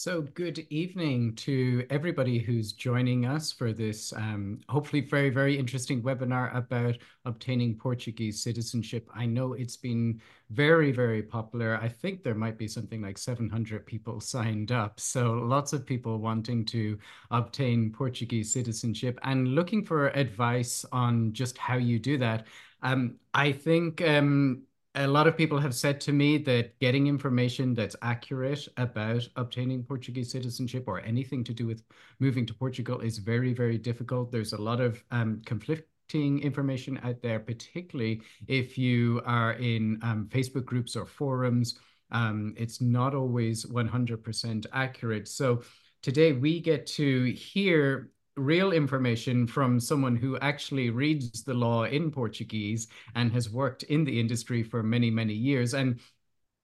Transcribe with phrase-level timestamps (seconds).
[0.00, 6.02] So, good evening to everybody who's joining us for this um, hopefully very, very interesting
[6.02, 9.10] webinar about obtaining Portuguese citizenship.
[9.12, 10.20] I know it's been
[10.50, 11.80] very, very popular.
[11.82, 15.00] I think there might be something like 700 people signed up.
[15.00, 16.96] So, lots of people wanting to
[17.32, 22.46] obtain Portuguese citizenship and looking for advice on just how you do that.
[22.82, 24.62] Um, I think um,
[24.98, 29.84] a lot of people have said to me that getting information that's accurate about obtaining
[29.84, 31.82] Portuguese citizenship or anything to do with
[32.18, 34.32] moving to Portugal is very, very difficult.
[34.32, 40.26] There's a lot of um, conflicting information out there, particularly if you are in um,
[40.30, 41.78] Facebook groups or forums.
[42.10, 45.28] Um, it's not always 100% accurate.
[45.28, 45.62] So
[46.02, 52.10] today we get to hear real information from someone who actually reads the law in
[52.10, 56.00] Portuguese and has worked in the industry for many, many years and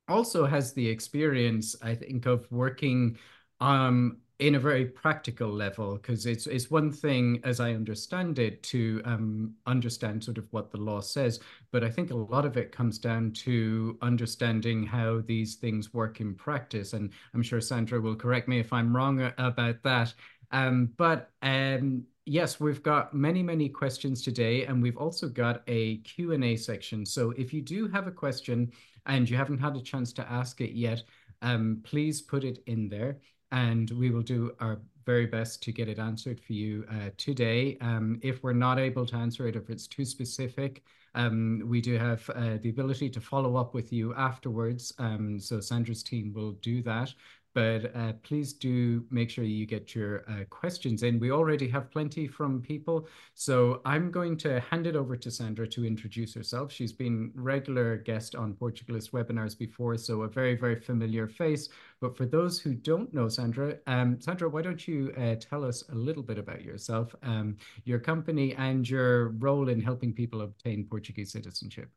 [0.09, 3.19] also has the experience, I think, of working
[3.61, 8.61] um, in a very practical level because it's it's one thing as i understand it
[8.65, 11.39] to um, understand sort of what the law says
[11.71, 16.21] but i think a lot of it comes down to understanding how these things work
[16.21, 20.13] in practice and i'm sure sandra will correct me if i'm wrong about that
[20.55, 25.99] um, but um, yes, we've got many, many questions today, and we've also got a
[25.99, 27.05] Q&A section.
[27.05, 28.71] So if you do have a question
[29.07, 31.03] and you haven't had a chance to ask it yet,
[31.43, 33.19] um, please put it in there,
[33.51, 37.77] and we will do our very best to get it answered for you uh, today.
[37.81, 40.85] Um, if we're not able to answer it, if it's too specific,
[41.17, 44.93] um, we do have uh, the ability to follow up with you afterwards.
[44.99, 47.13] Um, so Sandra's team will do that
[47.55, 51.21] but uh, please do make sure you get your uh, questions in.
[51.21, 55.67] We already have plenty from people, so I'm going to hand it over to Sandra
[55.69, 56.73] to introduce herself.
[56.73, 61.69] She's been regular guest on Portugalist webinars before, so a very, very familiar face.
[62.01, 65.85] But for those who don't know Sandra, um, Sandra, why don't you uh, tell us
[65.91, 70.89] a little bit about yourself, um, your company, and your role in helping people obtain
[70.91, 71.89] Portuguese citizenship?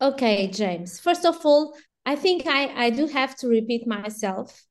[0.00, 0.98] Okay, James.
[0.98, 1.74] First of all,
[2.06, 4.64] I think I, I do have to repeat myself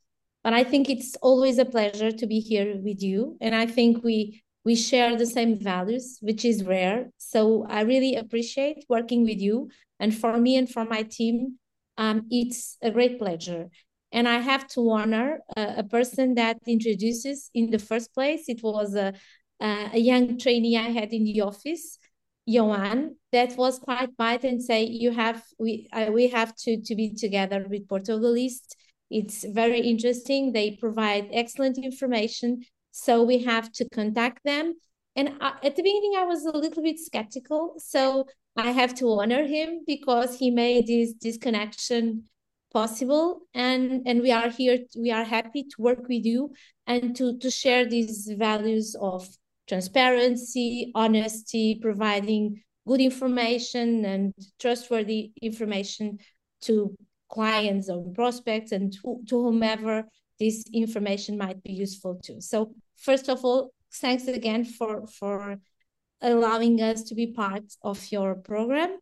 [0.48, 3.36] but I think it's always a pleasure to be here with you.
[3.42, 7.10] And I think we we share the same values, which is rare.
[7.18, 9.68] So I really appreciate working with you.
[10.00, 11.60] And for me and for my team,
[11.98, 13.68] um, it's a great pleasure.
[14.14, 18.48] And I have to honor a person that introduces in the first place.
[18.48, 19.12] It was a,
[19.60, 22.00] a young trainee I had in the office,
[22.46, 27.14] Johan, that was quite bright and say, you have, we, we have to, to be
[27.16, 28.78] together with Portugalist
[29.10, 30.52] it's very interesting.
[30.52, 32.64] They provide excellent information.
[32.92, 34.76] So we have to contact them.
[35.16, 37.76] And at the beginning, I was a little bit skeptical.
[37.78, 38.26] So
[38.56, 42.26] I have to honor him because he made this, this connection
[42.74, 43.42] possible.
[43.54, 46.52] And, and we are here, we are happy to work with you
[46.86, 49.28] and to, to share these values of
[49.68, 56.20] transparency, honesty, providing good information and trustworthy information
[56.62, 56.96] to
[57.30, 60.06] clients or prospects and to, to whomever
[60.40, 62.42] this information might be useful to.
[62.42, 65.58] So first of all, thanks again for, for
[66.22, 68.98] allowing us to be part of your program.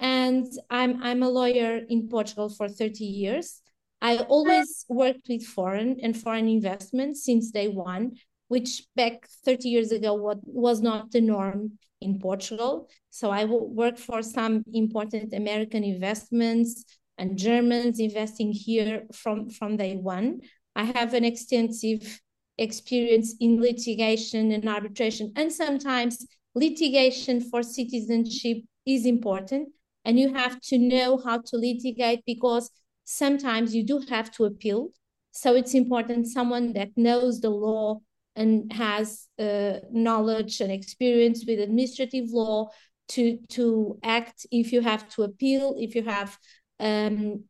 [0.00, 3.60] And I'm, I'm a lawyer in Portugal for 30 years.
[4.00, 8.12] I always worked with foreign and foreign investments since day one,
[8.46, 12.88] which back 30 years ago was not the norm in Portugal.
[13.10, 16.84] So I worked for some important American investments,
[17.18, 20.40] and Germans investing here from, from day one.
[20.76, 22.20] I have an extensive
[22.56, 29.68] experience in litigation and arbitration, and sometimes litigation for citizenship is important,
[30.04, 32.70] and you have to know how to litigate because
[33.04, 34.88] sometimes you do have to appeal.
[35.32, 38.00] So it's important someone that knows the law
[38.34, 42.68] and has uh, knowledge and experience with administrative law
[43.08, 46.38] to to act if you have to appeal, if you have
[46.80, 47.44] um,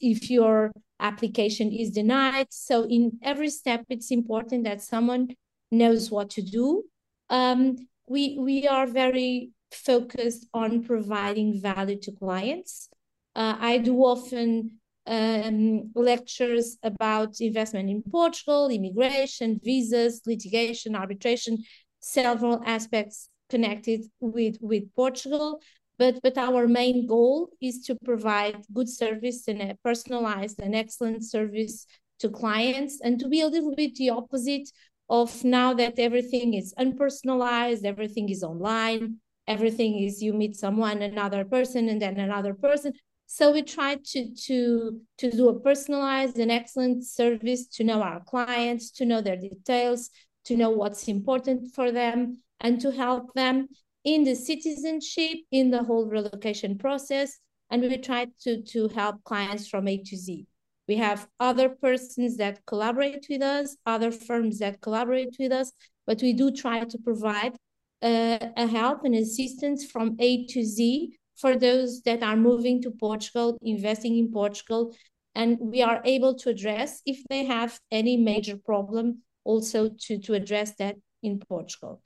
[0.00, 2.48] if your application is denied.
[2.50, 5.28] So in every step, it's important that someone
[5.70, 6.84] knows what to do.
[7.30, 7.76] Um,
[8.08, 12.88] we, we are very focused on providing value to clients.
[13.34, 21.58] Uh, I do often um, lectures about investment in Portugal, immigration, visas, litigation, arbitration,
[22.00, 25.60] several aspects connected with, with Portugal
[25.98, 31.24] but but our main goal is to provide good service and a personalized and excellent
[31.24, 31.86] service
[32.18, 34.68] to clients and to be a little bit the opposite
[35.10, 39.18] of now that everything is unpersonalized everything is online
[39.48, 42.92] everything is you meet someone another person and then another person.
[43.26, 48.22] So we try to, to, to do a personalized and excellent service to know our
[48.24, 50.10] clients, to know their details,
[50.44, 53.68] to know what's important for them, and to help them
[54.04, 57.38] in the citizenship, in the whole relocation process.
[57.70, 60.46] And we try to, to help clients from A to Z.
[60.88, 65.70] We have other persons that collaborate with us, other firms that collaborate with us,
[66.06, 67.56] but we do try to provide
[68.00, 72.90] uh, a help and assistance from A to Z for those that are moving to
[72.90, 74.94] Portugal, investing in Portugal,
[75.34, 80.34] and we are able to address if they have any major problem also to, to
[80.34, 82.02] address that in Portugal.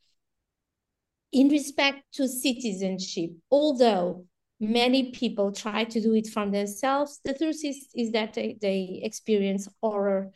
[1.33, 4.27] In respect to citizenship, although
[4.61, 9.01] many people try to do it from themselves, the truth is, is that they, they
[9.03, 10.31] experience horror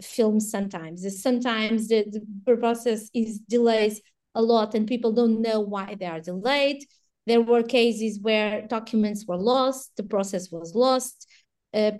[0.00, 1.22] films sometimes.
[1.22, 2.04] Sometimes the,
[2.44, 4.00] the process is delays
[4.34, 6.84] a lot and people don't know why they are delayed
[7.28, 11.28] there were cases where documents were lost, the process was lost,
[11.74, 11.92] uh,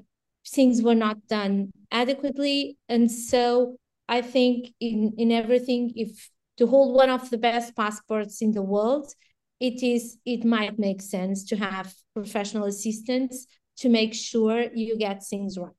[0.49, 2.79] things were not done adequately.
[2.89, 3.77] And so
[4.09, 8.63] I think in, in everything, if to hold one of the best passports in the
[8.63, 9.13] world,
[9.61, 13.47] it is it might make sense to have professional assistance
[13.79, 15.73] to make sure you get things right.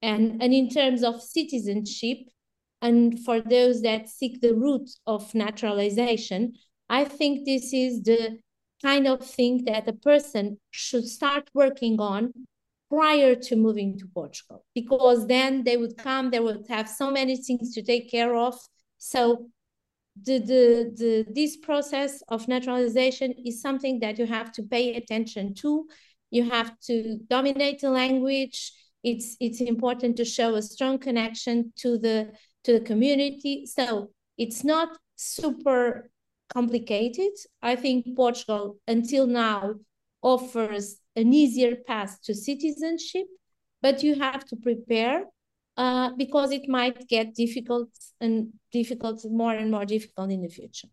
[0.00, 2.18] And, and in terms of citizenship,
[2.80, 6.54] and for those that seek the route of naturalization,
[6.88, 8.38] I think this is the
[8.82, 12.32] kind of thing that a person should start working on
[12.90, 17.36] prior to moving to Portugal, because then they would come, they would have so many
[17.36, 18.58] things to take care of.
[18.98, 19.46] So
[20.20, 25.54] the, the, the, this process of naturalization is something that you have to pay attention
[25.54, 25.86] to.
[26.30, 28.72] You have to dominate the language.
[29.02, 32.32] It's, it's important to show a strong connection to the,
[32.64, 33.66] to the community.
[33.66, 36.10] So it's not super
[36.52, 37.32] complicated.
[37.62, 39.74] I think Portugal, until now,
[40.22, 43.26] offers an easier path to citizenship,
[43.80, 45.24] but you have to prepare
[45.82, 47.88] uh, because it might get difficult
[48.20, 50.88] and difficult, more and more difficult in the future.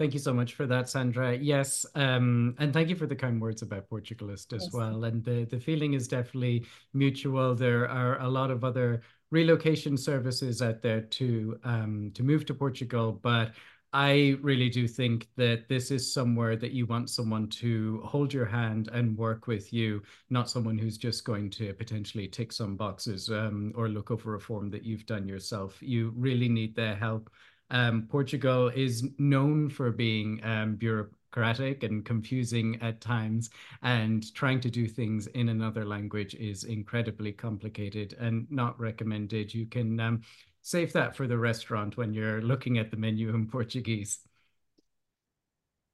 [0.00, 1.36] Thank you so much for that, Sandra.
[1.36, 4.72] Yes, um, and thank you for the kind words about Portugalist as yes.
[4.72, 5.04] well.
[5.04, 7.54] And the, the feeling is definitely mutual.
[7.54, 12.54] There are a lot of other relocation services out there to um, to move to
[12.54, 13.52] Portugal, but
[13.94, 18.44] I really do think that this is somewhere that you want someone to hold your
[18.44, 23.30] hand and work with you, not someone who's just going to potentially tick some boxes
[23.30, 25.78] um, or look over a form that you've done yourself.
[25.80, 27.30] You really need their help.
[27.70, 33.50] Um, Portugal is known for being um, bureaucratic and confusing at times,
[33.82, 39.54] and trying to do things in another language is incredibly complicated and not recommended.
[39.54, 40.22] You can um,
[40.64, 44.18] save that for the restaurant when you're looking at the menu in Portuguese.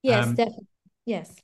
[0.03, 0.67] Yes, um, definitely.
[1.05, 1.35] Yes.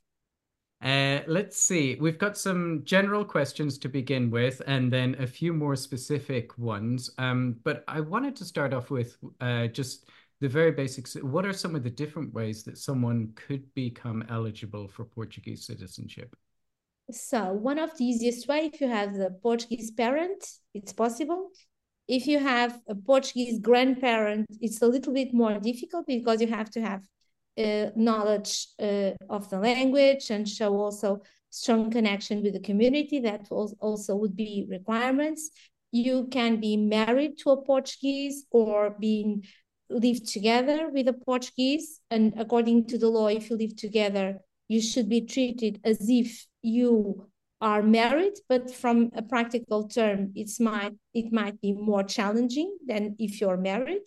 [0.80, 1.96] Uh, let's see.
[2.00, 7.10] We've got some general questions to begin with, and then a few more specific ones.
[7.18, 10.08] Um, but I wanted to start off with uh, just
[10.40, 11.14] the very basics.
[11.14, 16.36] What are some of the different ways that someone could become eligible for Portuguese citizenship?
[17.10, 21.50] So one of the easiest way, if you have the Portuguese parent, it's possible
[22.08, 26.70] if you have a Portuguese grandparent, it's a little bit more difficult because you have
[26.70, 27.02] to have
[27.58, 31.20] uh, knowledge uh, of the language and show also
[31.50, 33.20] strong connection with the community.
[33.20, 35.50] That also would be requirements.
[35.90, 39.44] You can be married to a Portuguese or being
[39.88, 42.00] live together with a Portuguese.
[42.10, 46.46] And according to the law, if you live together, you should be treated as if
[46.62, 47.26] you
[47.60, 53.16] are married, but from a practical term, it's might it might be more challenging than
[53.18, 54.04] if you're married.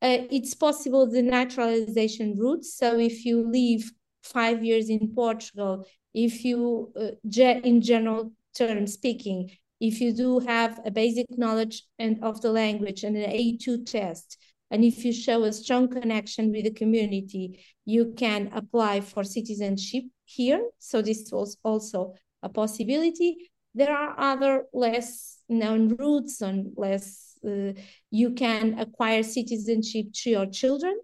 [0.00, 2.64] Uh, it's possible the naturalization route.
[2.64, 3.90] So if you live
[4.22, 10.80] five years in Portugal, if you, uh, in general terms speaking, if you do have
[10.84, 14.38] a basic knowledge and of the language and an A2 test,
[14.70, 20.04] and if you show a strong connection with the community, you can apply for citizenship
[20.24, 20.62] here.
[20.78, 23.50] So this was also a possibility.
[23.74, 27.72] There are other less known routes and less, uh,
[28.10, 30.96] you can acquire citizenship to your children.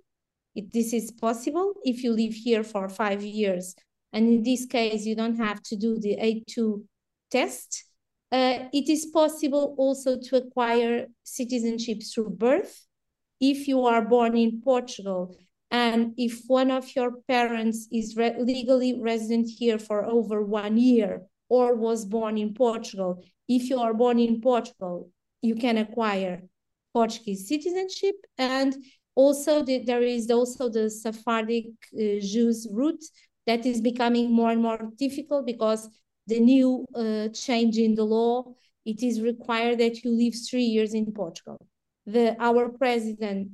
[0.54, 3.74] It, this is possible if you live here for five years.
[4.12, 6.84] And in this case, you don't have to do the A2
[7.30, 7.84] test.
[8.32, 12.86] Uh, it is possible also to acquire citizenship through birth.
[13.40, 15.34] If you are born in Portugal
[15.70, 21.22] and if one of your parents is re legally resident here for over one year
[21.48, 25.10] or was born in Portugal, if you are born in Portugal,
[25.42, 26.42] you can acquire
[26.92, 28.16] Portuguese citizenship.
[28.38, 28.76] And
[29.14, 33.04] also the, there is also the Sephardic uh, Jews route
[33.46, 35.88] that is becoming more and more difficult because
[36.26, 40.94] the new uh, change in the law, it is required that you live three years
[40.94, 41.58] in Portugal.
[42.06, 43.50] The our president,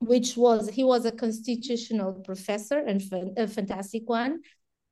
[0.00, 3.02] which was he was a constitutional professor and
[3.36, 4.40] a fantastic one,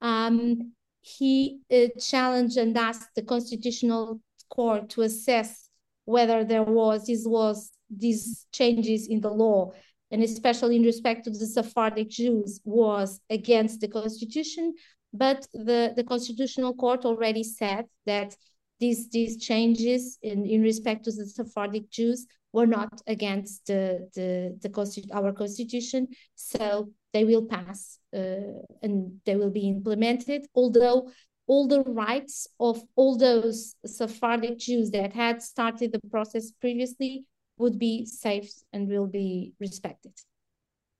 [0.00, 5.68] um, he uh, challenged and asked the constitutional court to assess
[6.04, 9.72] whether there was this was these changes in the law
[10.12, 14.74] and especially in respect to the Sephardic Jews, was against the constitution.
[15.14, 18.36] But the, the Constitutional Court already said that
[18.78, 24.58] these, these changes in, in respect to the Sephardic Jews were not against the, the,
[24.62, 26.08] the our constitution.
[26.34, 31.10] So they will pass uh, and they will be implemented, although
[31.46, 37.24] all the rights of all those Sephardic Jews that had started the process previously
[37.58, 40.12] would be safe and will be respected.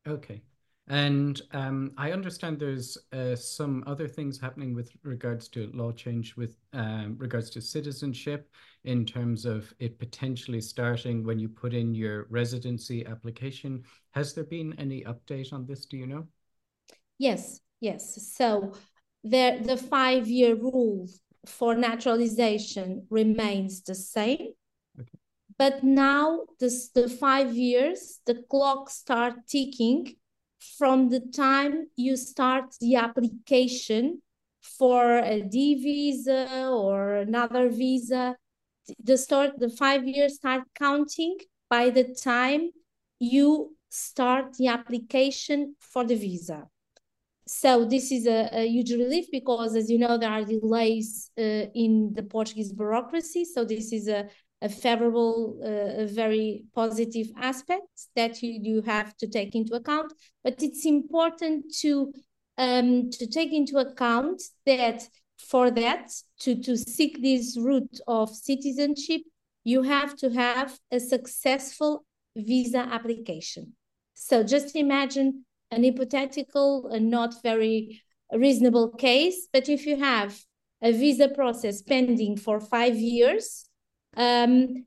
[0.06, 0.42] Okay.
[0.88, 6.36] And um, I understand there's uh, some other things happening with regards to law change
[6.36, 8.50] with um, regards to citizenship
[8.84, 13.84] in terms of it potentially starting when you put in your residency application.
[14.10, 15.86] Has there been any update on this?
[15.86, 16.26] Do you know?
[17.16, 18.32] Yes, yes.
[18.34, 18.74] So
[19.22, 21.08] there, the five-year rule
[21.46, 24.48] for naturalization remains the same.
[24.98, 25.18] Okay.
[25.56, 30.16] But now this, the five years, the clock start ticking
[30.78, 34.22] from the time you start the application
[34.60, 38.36] for a D visa or another visa.
[39.02, 41.36] The start the five years start counting
[41.68, 42.70] by the time
[43.18, 46.68] you start the application for the visa.
[47.46, 51.66] So this is a, a huge relief because, as you know, there are delays uh,
[51.74, 53.44] in the Portuguese bureaucracy.
[53.44, 54.28] So this is a,
[54.62, 60.12] a favorable, uh, a very positive aspect that you, you have to take into account.
[60.44, 62.12] But it's important to
[62.58, 65.02] um, to take into account that
[65.38, 69.22] for that to to seek this route of citizenship,
[69.64, 72.04] you have to have a successful
[72.36, 73.74] visa application.
[74.14, 78.00] So just imagine an hypothetical and not very
[78.32, 80.40] reasonable case, but if you have
[80.82, 83.64] a visa process pending for five years
[84.16, 84.86] um,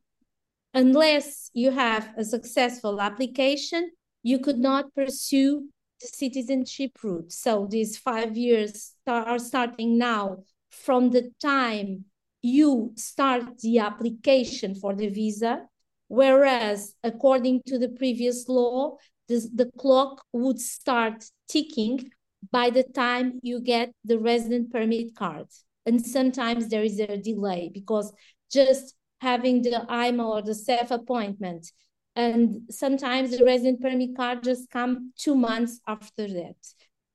[0.73, 3.91] unless you have a successful application,
[4.23, 5.69] you could not pursue
[6.01, 7.31] the citizenship route.
[7.31, 12.05] So these five years are starting now from the time
[12.41, 15.61] you start the application for the visa,
[16.07, 22.11] whereas according to the previous law, the clock would start ticking
[22.51, 25.47] by the time you get the resident permit card.
[25.87, 28.13] And sometimes there is a delay because
[28.51, 31.71] just having the AIMA or the SEF appointment.
[32.15, 36.55] And sometimes the resident permit card just come two months after that.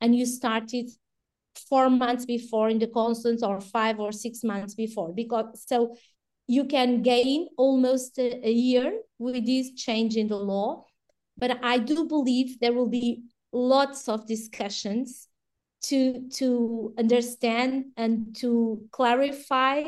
[0.01, 0.91] And you started
[1.69, 5.13] four months before in the consulate or five or six months before.
[5.13, 5.97] Because so
[6.47, 10.85] you can gain almost a, a year with this change in the law.
[11.37, 15.29] But I do believe there will be lots of discussions
[15.83, 19.83] to to understand and to clarify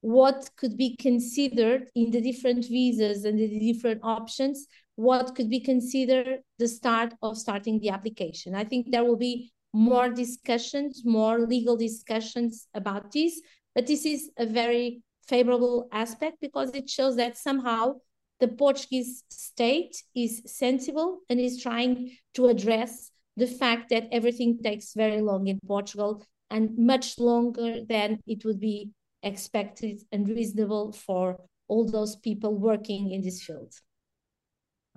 [0.00, 4.66] what could be considered in the different visas and the different options,
[4.96, 8.54] what could be considered the start of starting the application.
[8.54, 13.40] I think there will be more discussions, more legal discussions about this,
[13.74, 17.94] but this is a very favorable aspect because it shows that somehow
[18.40, 24.94] the Portuguese state is sensible and is trying to address the fact that everything takes
[24.94, 28.90] very long in Portugal and much longer than it would be
[29.22, 33.72] expected and reasonable for all those people working in this field.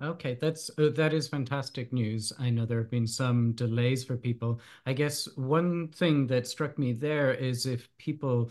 [0.02, 2.32] Okay, that's uh, that is fantastic news.
[2.38, 4.60] I know there have been some delays for people.
[4.86, 8.50] I guess one thing that struck me there is if people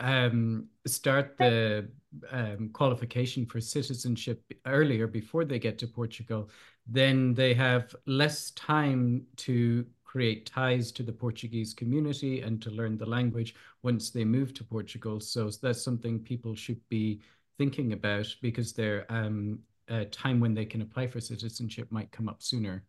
[0.00, 1.88] um, start the
[2.32, 6.50] um, qualification for citizenship earlier before they get to Portugal,
[6.86, 12.98] then they have less time to create ties to the Portuguese community and to learn
[12.98, 15.20] the language once they move to Portugal.
[15.20, 17.20] So that's something people should be
[17.58, 22.28] thinking about because their um, uh, time when they can apply for citizenship might come
[22.28, 22.82] up sooner.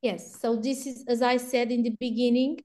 [0.00, 0.40] Yes.
[0.40, 2.58] So this is, as I said in the beginning,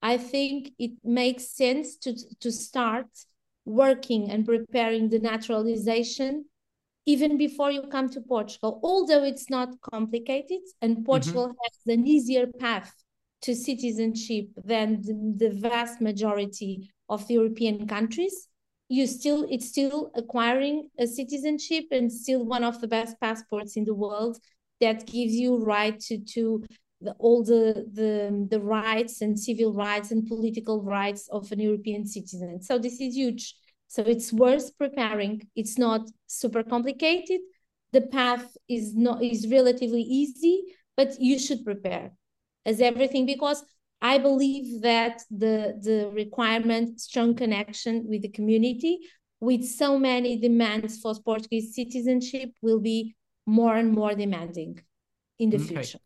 [0.00, 3.08] I think it makes sense to to start
[3.64, 6.44] working and preparing the naturalization
[7.06, 11.64] even before you come to Portugal, although it's not complicated and Portugal mm -hmm.
[11.64, 13.03] has an easier path
[13.44, 18.48] to citizenship than the, the vast majority of the European countries,
[18.88, 23.84] you still it's still acquiring a citizenship and still one of the best passports in
[23.84, 24.38] the world
[24.80, 26.64] that gives you right to to
[27.02, 32.06] the, all the, the the rights and civil rights and political rights of an European
[32.06, 32.62] citizen.
[32.62, 33.54] So this is huge.
[33.88, 35.42] So it's worth preparing.
[35.54, 37.40] It's not super complicated.
[37.92, 40.62] The path is not is relatively easy,
[40.96, 42.12] but you should prepare
[42.66, 43.64] as everything because
[44.00, 49.00] I believe that the the requirement strong connection with the community
[49.40, 53.14] with so many demands for Portuguese citizenship will be
[53.46, 54.80] more and more demanding
[55.38, 55.66] in the okay.
[55.66, 55.98] future.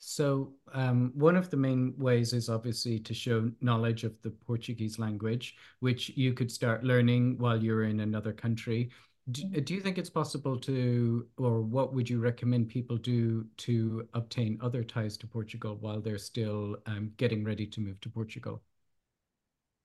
[0.00, 4.98] So, um, one of the main ways is obviously to show knowledge of the Portuguese
[4.98, 8.90] language, which you could start learning while you're in another country.
[9.30, 9.60] Do, mm-hmm.
[9.60, 14.58] do, you think it's possible to, or what would you recommend people do to obtain
[14.62, 18.62] other ties to Portugal while they're still um, getting ready to move to Portugal?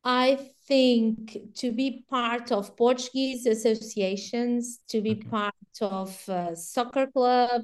[0.05, 5.27] I think to be part of Portuguese associations, to be okay.
[5.29, 7.63] part of a soccer club,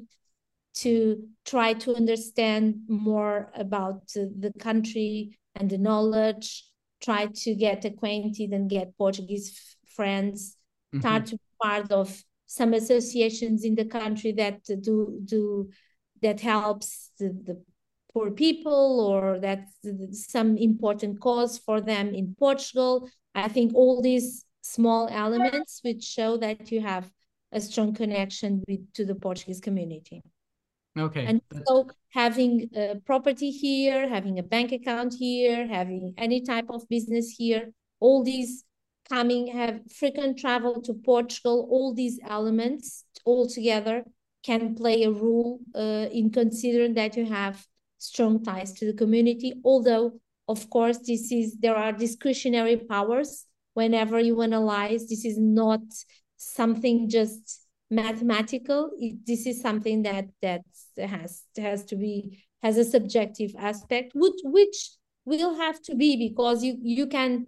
[0.72, 6.64] to try to understand more about the country and the knowledge,
[7.02, 10.56] try to get acquainted and get Portuguese friends,
[10.92, 11.00] mm-hmm.
[11.00, 15.70] start to be part of some associations in the country that do do
[16.22, 17.62] that helps the, the
[18.12, 19.68] poor people or that
[20.12, 23.08] some important cause for them in Portugal.
[23.34, 27.10] I think all these small elements which show that you have
[27.52, 30.22] a strong connection with to the Portuguese community.
[30.98, 31.24] Okay.
[31.24, 36.88] And so having a property here, having a bank account here, having any type of
[36.88, 38.64] business here, all these
[39.10, 44.04] coming, have frequent travel to Portugal, all these elements all together
[44.42, 47.66] can play a role uh, in considering that you have
[47.98, 49.54] strong ties to the community.
[49.64, 50.12] Although,
[50.48, 55.08] of course, this is there are discretionary powers whenever you analyze.
[55.08, 55.82] This is not
[56.36, 58.90] something just mathematical.
[58.98, 60.62] It, this is something that that
[60.96, 64.90] has has to be has a subjective aspect, which which
[65.26, 67.46] will have to be because you you can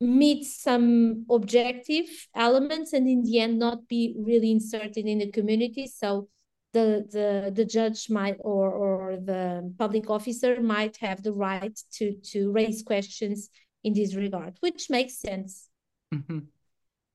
[0.00, 5.86] meet some objective elements and in the end not be really inserted in the community.
[5.86, 6.28] So
[6.72, 12.14] the the the judge might or or the public officer might have the right to
[12.32, 13.48] to raise questions
[13.84, 15.68] in this regard, which makes sense.
[16.12, 16.40] Mm-hmm.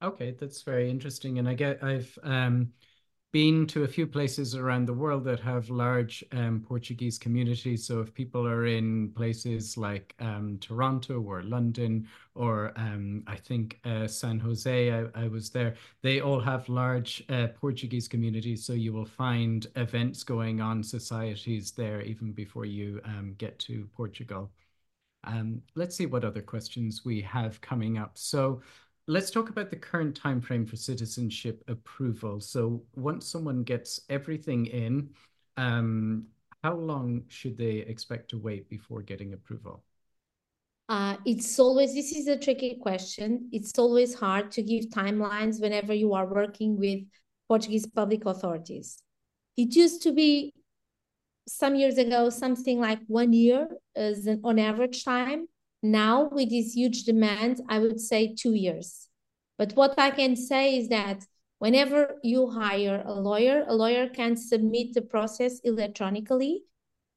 [0.02, 2.70] Okay, that's very interesting, and I get I've um
[3.32, 7.86] been to a few places around the world that have large um, Portuguese communities.
[7.86, 13.80] So if people are in places like um, Toronto or London or um, I think
[13.86, 18.65] uh, San Jose, I, I, was there, they all have large uh, Portuguese communities.
[18.65, 23.88] So you will find events going on, societies there even before you um, get to
[23.96, 24.50] Portugal.
[25.24, 28.18] Um, let's see what other questions we have coming up.
[28.18, 28.62] So
[29.10, 32.39] let's talk about the current time frame for citizenship approval.
[32.39, 35.10] So once someone gets everything in,
[35.58, 36.28] um,
[36.63, 39.84] how long should they expect to wait before getting approval?
[40.88, 43.50] Uh, it's always this is a tricky question.
[43.52, 47.00] It's always hard to give timelines whenever you are working with
[47.48, 49.02] Portuguese public authorities.
[49.58, 50.54] It used to be
[51.48, 55.48] some years ago something like one year as an on average time
[55.82, 59.08] now, with this huge demand, I would say two years.
[59.58, 61.24] But what I can say is that
[61.60, 66.63] whenever you hire a lawyer, a lawyer can submit the process electronically.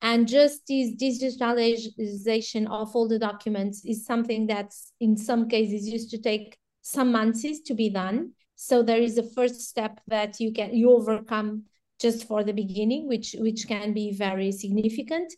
[0.01, 6.11] And just this digitalization of all the documents is something that's in some cases used
[6.11, 8.33] to take some months to be done.
[8.57, 11.65] So there is a first step that you can you overcome
[12.01, 15.33] just for the beginning, which which can be very significant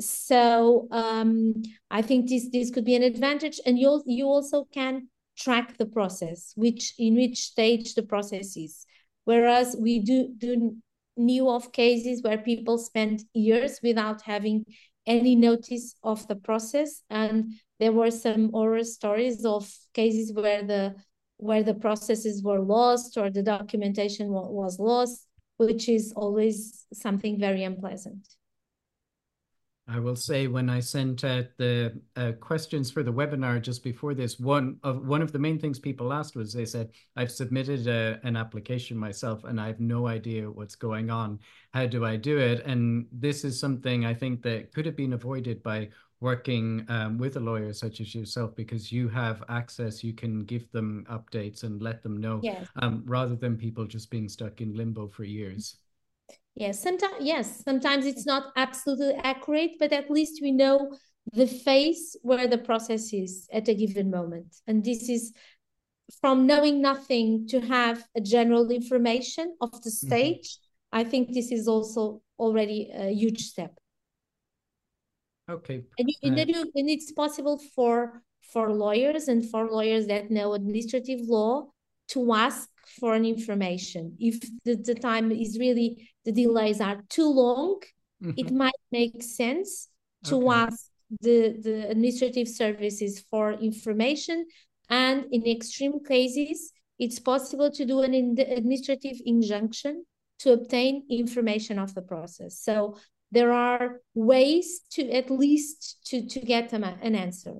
[0.00, 1.54] so um,
[1.90, 5.86] I think this this could be an advantage, and you you also can track the
[5.86, 8.86] process, which in which stage the process is.
[9.24, 10.76] Whereas we do do
[11.16, 14.64] knew of cases where people spend years without having
[15.06, 20.94] any notice of the process, and there were some horror stories of cases where the
[21.36, 25.26] where the processes were lost or the documentation was lost,
[25.56, 28.26] which is always something very unpleasant.
[29.92, 34.14] I will say when I sent out the uh, questions for the webinar just before
[34.14, 37.86] this, one of one of the main things people asked was they said, "I've submitted
[37.86, 41.40] a, an application myself and I have no idea what's going on.
[41.74, 45.12] How do I do it?" And this is something I think that could have been
[45.12, 50.12] avoided by working um, with a lawyer such as yourself because you have access you
[50.12, 52.64] can give them updates and let them know yes.
[52.76, 55.78] um, rather than people just being stuck in limbo for years
[56.54, 60.96] Yes, sometimes yes, sometimes it's not absolutely accurate, but at least we know
[61.32, 64.54] the phase where the process is at a given moment.
[64.66, 65.32] And this is
[66.20, 70.06] from knowing nothing to have a general information of the mm-hmm.
[70.06, 70.56] stage.
[70.56, 70.98] Mm-hmm.
[70.98, 73.78] I think this is also already a huge step.
[75.50, 75.84] Okay.
[75.98, 80.30] And, you, uh, and, you, and it's possible for for lawyers and for lawyers that
[80.30, 81.68] know administrative law
[82.08, 82.68] to ask
[83.00, 84.16] for an information.
[84.18, 87.82] If the, the time is really, the delays are too long,
[88.20, 88.38] mm -hmm.
[88.38, 89.88] it might make sense
[90.28, 90.48] to okay.
[90.48, 90.90] ask
[91.20, 94.46] the, the administrative services for information.
[94.88, 100.04] And in extreme cases, it's possible to do an administrative injunction
[100.40, 102.60] to obtain information of the process.
[102.60, 102.96] So
[103.30, 107.54] there are ways to at least to, to get an, an answer,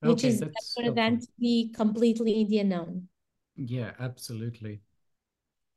[0.00, 0.90] which is better okay.
[0.90, 3.08] than to be completely in the unknown.
[3.56, 4.82] Yeah, absolutely.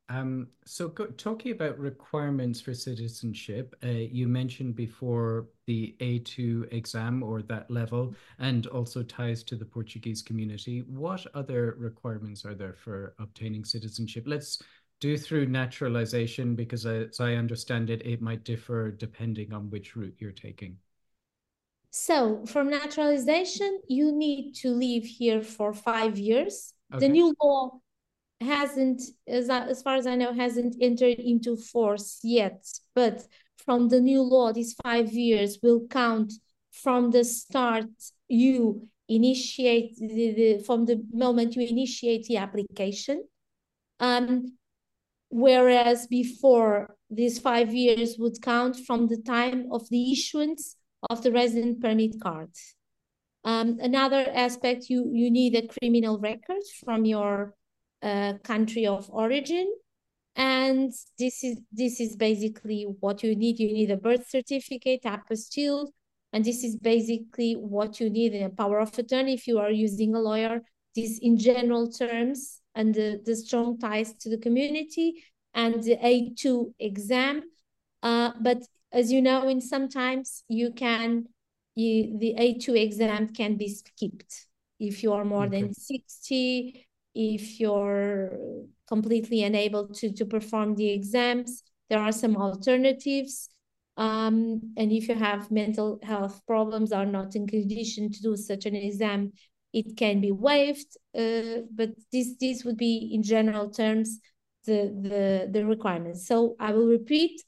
[0.07, 7.23] Um, so go, talking about requirements for citizenship, uh, you mentioned before the A2 exam
[7.23, 10.81] or that level, and also ties to the Portuguese community.
[10.83, 14.25] What other requirements are there for obtaining citizenship?
[14.27, 14.61] Let's
[14.99, 20.15] do through naturalization because as I understand it, it might differ depending on which route
[20.19, 20.77] you're taking.
[21.89, 26.74] So from naturalization, you need to live here for five years.
[26.93, 27.08] Okay.
[27.08, 27.80] The new law
[28.41, 32.65] hasn't, as, as far as I know, hasn't entered into force yet.
[32.93, 33.26] But
[33.58, 36.34] from the new law, these five years will count
[36.71, 37.86] from the start
[38.28, 43.24] you initiate the, the from the moment you initiate the application.
[44.00, 44.58] Um,
[45.30, 50.76] whereas before these five years would count from the time of the issuance
[51.10, 52.50] of the resident permit card.
[53.45, 57.53] Um, another aspect, you, you need a criminal record from your
[58.01, 59.71] uh, country of origin.
[60.36, 63.58] And this is this is basically what you need.
[63.58, 65.88] You need a birth certificate, apostille,
[66.34, 69.71] and this is basically what you need in a power of attorney if you are
[69.71, 70.62] using a lawyer.
[70.93, 76.73] This in general terms and the, the strong ties to the community and the A2
[76.79, 77.43] exam.
[78.03, 78.58] Uh, but
[78.91, 81.25] as you know, in sometimes you can,
[81.75, 84.47] you, the A2 exam can be skipped
[84.79, 85.61] if you are more okay.
[85.61, 88.38] than 60, if you're
[88.88, 93.49] completely unable to, to perform the exams, there are some alternatives.
[93.97, 98.65] Um, and if you have mental health problems, are not in condition to do such
[98.65, 99.31] an exam,
[99.71, 100.97] it can be waived.
[101.17, 104.19] Uh, but this this would be in general terms
[104.65, 106.27] the, the, the requirements.
[106.27, 107.41] So I will repeat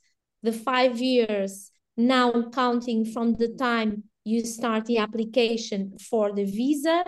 [0.44, 7.04] the five years now counting from the time you start the application for the visa,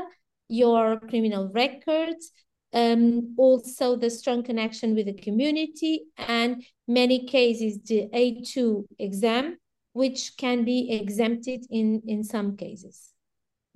[0.47, 2.31] your criminal records,
[2.73, 9.57] um, also the strong connection with the community, and many cases the A2 exam,
[9.93, 13.11] which can be exempted in, in some cases.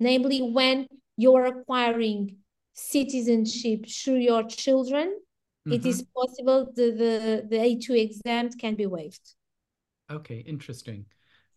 [0.00, 2.38] Namely, when you're acquiring
[2.72, 5.74] citizenship through your children, mm -hmm.
[5.76, 6.20] it is mm-hmm.
[6.20, 7.14] possible the, the,
[7.50, 9.26] the A2 exam can be waived.
[10.18, 11.06] Okay, interesting.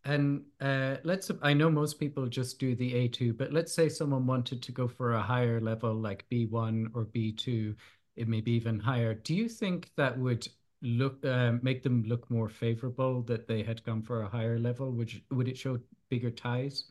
[0.07, 4.25] And uh, let's, I know most people just do the A2, but let's say someone
[4.25, 7.75] wanted to go for a higher level like B1 or B2,
[8.15, 9.13] it may be even higher.
[9.13, 10.47] Do you think that would
[10.81, 14.93] look uh, make them look more favorable that they had gone for a higher level?
[14.93, 15.77] Would you, would it show
[16.09, 16.85] bigger ties?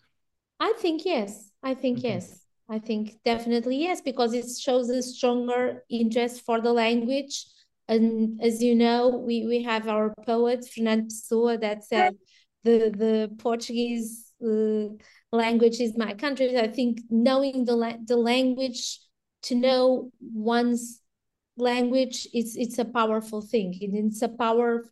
[0.61, 1.50] I think yes.
[1.62, 2.09] I think okay.
[2.09, 2.42] yes.
[2.68, 7.46] I think definitely yes, because it shows a stronger interest for the language.
[7.88, 12.16] And as you know, we, we have our poet, Fernando Pessoa, that said,
[12.66, 14.88] the the Portuguese uh,
[15.33, 16.59] language is my country.
[16.59, 19.00] I think knowing the la- the language
[19.42, 21.00] to know one's
[21.57, 23.68] language it's it's a powerful thing.
[23.81, 24.85] It's a power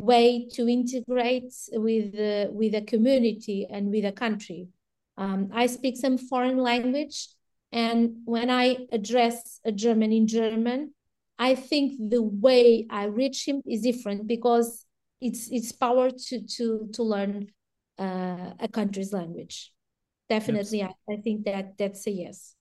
[0.00, 4.68] way to integrate with the, with a community and with a country.
[5.18, 7.28] Um, I speak some foreign language,
[7.72, 10.94] and when I address a German in German,
[11.38, 14.86] I think the way I reach him is different because
[15.20, 17.48] it's it's power to to to learn
[17.98, 19.72] uh, a country's language.
[20.28, 20.92] Definitely, yes.
[21.08, 22.54] I, I think that that's a yes.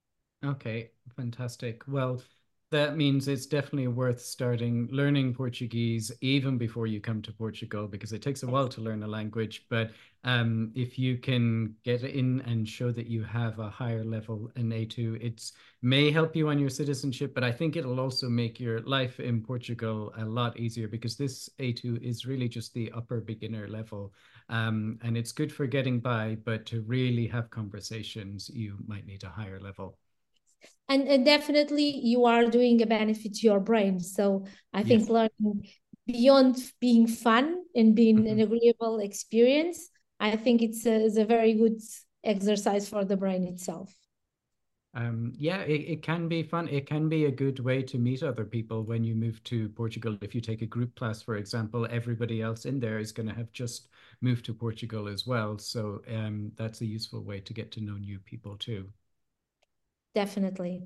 [0.43, 1.84] Okay, fantastic.
[1.88, 2.22] Well,
[2.71, 8.13] that means it's definitely worth starting learning Portuguese even before you come to Portugal because
[8.13, 9.65] it takes a while to learn a language.
[9.69, 9.89] But
[10.23, 14.69] um, if you can get in and show that you have a higher level in
[14.69, 15.51] A2, it
[15.82, 19.41] may help you on your citizenship, but I think it'll also make your life in
[19.41, 24.13] Portugal a lot easier because this A2 is really just the upper beginner level.
[24.49, 29.23] Um, and it's good for getting by, but to really have conversations, you might need
[29.23, 29.97] a higher level
[30.89, 35.10] and, and definitely you are doing a benefit to your brain so i think yes.
[35.10, 35.67] learning
[36.06, 38.28] beyond being fun and being mm-hmm.
[38.28, 41.80] an agreeable experience i think it's a, it's a very good
[42.23, 43.93] exercise for the brain itself
[44.95, 46.67] Um, yeah, it, it can be fun.
[46.67, 50.17] It can be a good way to meet other people when you move to Portugal.
[50.21, 53.36] If you take a group class, for example, everybody else in there is going to
[53.36, 53.89] have just
[54.21, 55.60] moved to Portugal as well.
[55.60, 58.89] So um, that's a useful way to get to know new people too.
[60.19, 60.84] Definitely.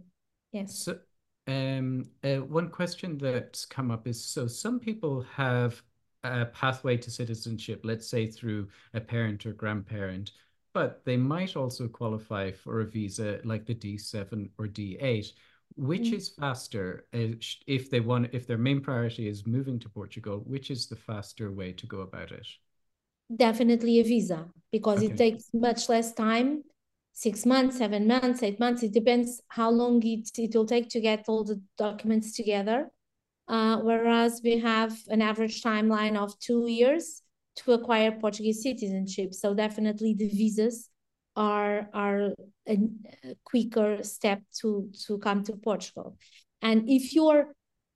[0.51, 0.77] Yes.
[0.77, 0.99] So
[1.47, 5.81] um, uh, one question that's come up is so some people have
[6.23, 10.33] a pathway to citizenship, let's say through a parent or grandparent,
[10.71, 15.33] but they might also qualify for a visa like the D7 or D8.
[15.75, 16.13] Which mm.
[16.13, 17.33] is faster uh,
[17.65, 21.51] if they want if their main priority is moving to Portugal, which is the faster
[21.51, 22.45] way to go about it?
[23.35, 25.11] Definitely a visa because okay.
[25.11, 26.61] it takes much less time
[27.13, 28.83] six months, seven months, eight months.
[28.83, 32.89] It depends how long it, it will take to get all the documents together.
[33.47, 37.21] Uh, whereas we have an average timeline of two years
[37.55, 39.33] to acquire Portuguese citizenship.
[39.33, 40.89] So definitely the visas
[41.35, 42.33] are are
[42.67, 42.77] a,
[43.43, 46.17] quicker step to to come to Portugal.
[46.61, 47.53] And if you're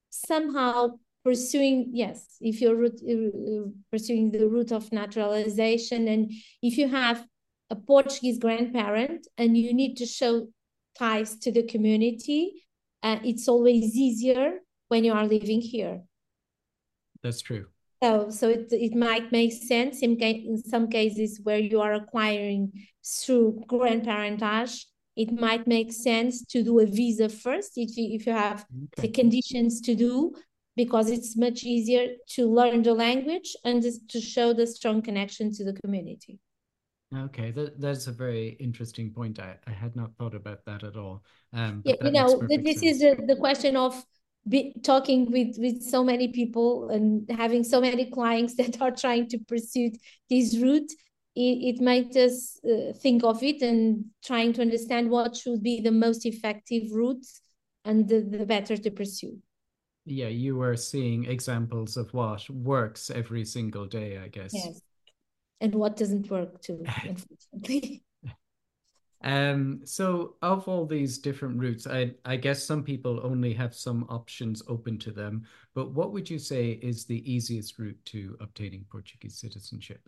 [0.10, 7.26] somehow pursuing yes if you're uh, pursuing the route of naturalization and if you have
[7.70, 10.48] a Portuguese grandparent and you need to show
[10.98, 12.66] ties to the community,
[13.04, 16.02] uh, it's always easier when you are living here.
[17.22, 17.66] That's true.
[18.02, 22.72] So, so it, it might make sense in, in some cases where you are acquiring
[23.04, 24.86] through grandparentage.
[25.16, 29.08] It might make sense to do a visa first if you, if you have okay.
[29.08, 30.36] the conditions to do,
[30.76, 35.64] because it's much easier to learn the language and to show the strong connection to
[35.64, 36.40] the community.
[37.16, 39.40] Okay, that that's a very interesting point.
[39.40, 41.24] I, I had not thought about that at all.
[41.54, 42.84] Um, yeah, you know, this sense.
[42.84, 44.04] is the, the question of
[44.48, 49.30] be, talking with with so many people and having so many clients that are trying
[49.30, 49.92] to pursue
[50.30, 50.92] this route.
[51.34, 55.80] It, it makes us uh, think of it and trying to understand what should be
[55.80, 57.26] the most effective route
[57.86, 59.38] and the, the better to pursue.
[60.04, 64.54] Yeah, you were seeing examples of what works every single day, I guess.
[64.54, 64.82] Yes
[65.62, 68.04] and what doesn't work too, unfortunately.
[69.24, 74.06] Um, so of all these different routes, I, I guess some people only have some
[74.10, 75.44] options open to them,
[75.74, 80.08] but what would you say is the easiest route to obtaining Portuguese citizenship?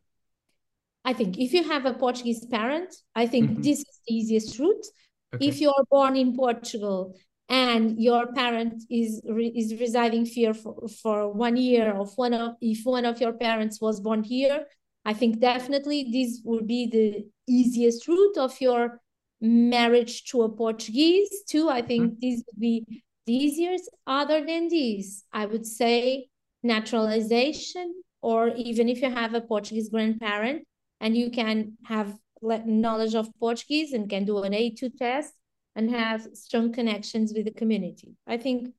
[1.05, 3.61] I think if you have a Portuguese parent, I think mm-hmm.
[3.61, 4.85] this is the easiest route.
[5.33, 5.47] Okay.
[5.47, 7.15] If you are born in Portugal
[7.47, 12.55] and your parent is re- is residing here for, for one year, of one of
[12.61, 14.65] if one of your parents was born here,
[15.09, 19.01] I think definitely this would be the easiest route of your
[19.41, 21.67] marriage to a Portuguese too.
[21.67, 22.19] I think mm-hmm.
[22.21, 23.89] this would be the easiest.
[24.05, 26.27] Other than this, I would say
[26.61, 30.67] naturalization, or even if you have a Portuguese grandparent
[31.01, 35.33] and you can have knowledge of Portuguese and can do an A2 test
[35.75, 38.15] and have strong connections with the community.
[38.27, 38.75] I think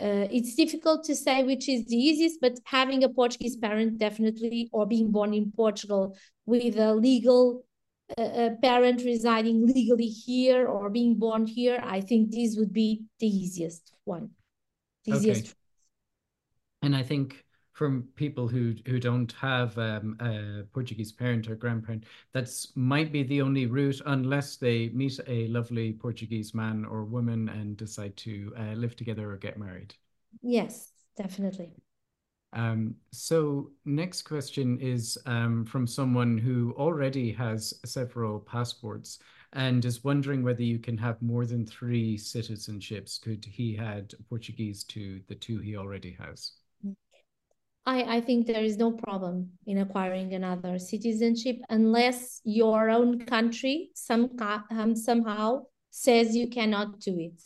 [0.00, 4.68] uh, it's difficult to say which is the easiest, but having a Portuguese parent definitely,
[4.72, 7.64] or being born in Portugal with a legal
[8.18, 13.28] uh, parent residing legally here or being born here, I think this would be the
[13.28, 14.30] easiest one.
[15.04, 15.20] The okay.
[15.20, 15.54] easiest.
[16.82, 17.43] And I think
[17.74, 23.24] from people who who don't have um, a Portuguese parent or grandparent, that's might be
[23.24, 28.54] the only route unless they meet a lovely Portuguese man or woman and decide to
[28.56, 29.94] uh, live together or get married.
[30.40, 31.72] Yes, definitely.
[32.52, 39.18] Um, so next question is um, from someone who already has several passports
[39.52, 43.20] and is wondering whether you can have more than three citizenships.
[43.20, 46.52] Could he add Portuguese to the two he already has?
[47.86, 53.90] I, I think there is no problem in acquiring another citizenship unless your own country
[53.94, 54.30] some,
[54.70, 57.40] um, somehow says you cannot do it.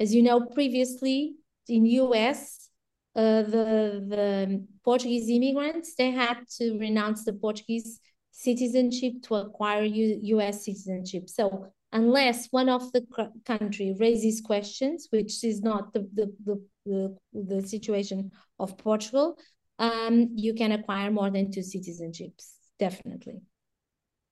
[0.00, 1.34] As you know, previously
[1.68, 2.68] in US,
[3.14, 10.18] uh, the, the Portuguese immigrants, they had to renounce the Portuguese citizenship to acquire U
[10.38, 11.28] US citizenship.
[11.28, 13.06] So unless one of the
[13.44, 19.38] country raises questions, which is not the, the, the, the, the situation of Portugal,
[19.78, 23.40] um, you can acquire more than two citizenships, definitely.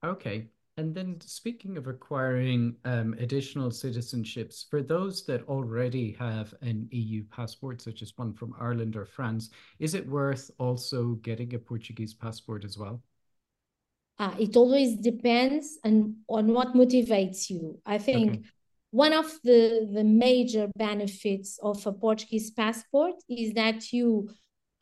[0.04, 0.48] Okay.
[0.78, 7.24] And then speaking of acquiring um, additional citizenships, for those that already have an EU
[7.24, 12.14] passport, such as one from Ireland or France, is it worth also getting a Portuguese
[12.14, 13.02] passport as well?
[14.18, 17.78] Uh, it always depends on, on what motivates you.
[17.84, 18.42] I think okay.
[18.92, 24.30] one of the, the major benefits of a Portuguese passport is that you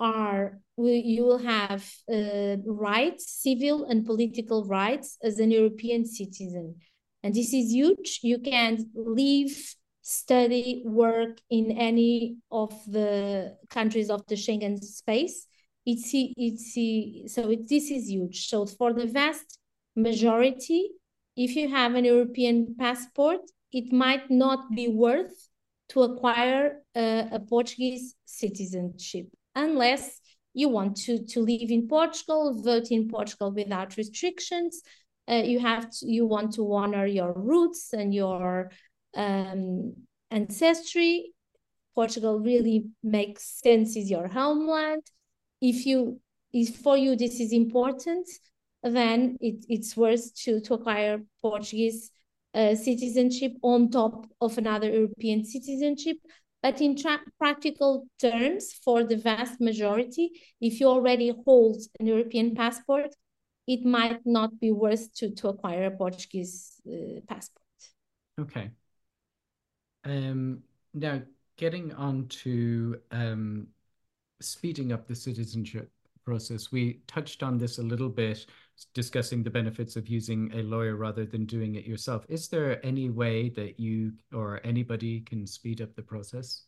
[0.00, 6.76] are you will have uh, rights, civil and political rights as an European citizen.
[7.22, 8.20] And this is huge.
[8.22, 9.52] You can live,
[10.00, 15.46] study, work in any of the countries of the Schengen space.
[15.84, 18.48] It's, it's, so it, this is huge.
[18.48, 19.58] So for the vast
[19.96, 20.88] majority,
[21.36, 23.40] if you have an European passport,
[23.72, 25.48] it might not be worth
[25.90, 29.28] to acquire a, a Portuguese citizenship
[29.60, 30.20] unless
[30.54, 34.82] you want to, to live in Portugal, vote in Portugal without restrictions.
[35.30, 38.70] Uh, you have to, you want to honor your roots and your
[39.16, 39.94] um,
[40.30, 41.32] ancestry.
[41.94, 45.02] Portugal really makes sense is your homeland.
[45.60, 46.20] If you
[46.52, 48.26] if for you this is important,
[48.82, 52.10] then it, it's worth to, to acquire Portuguese
[52.54, 56.16] uh, citizenship on top of another European citizenship.
[56.62, 56.96] But in
[57.38, 63.14] practical terms, for the vast majority, if you already hold an European passport,
[63.66, 67.62] it might not be worth to, to acquire a Portuguese uh, passport.
[68.38, 68.70] Okay.
[70.04, 71.22] Um, now,
[71.56, 73.68] getting on to um,
[74.40, 75.90] speeding up the citizenship
[76.24, 78.44] process, we touched on this a little bit
[78.94, 82.24] discussing the benefits of using a lawyer rather than doing it yourself.
[82.28, 86.64] Is there any way that you or anybody can speed up the process?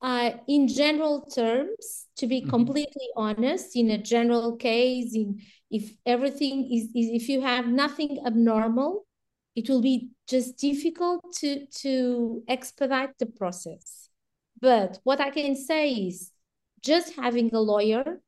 [0.00, 2.50] Uh, in general terms, to be mm-hmm.
[2.50, 5.40] completely honest, in a general case, in
[5.70, 9.06] if everything is, is if you have nothing abnormal,
[9.54, 14.08] it will be just difficult to to expedite the process.
[14.60, 16.32] But what I can say is
[16.80, 18.20] just having a lawyer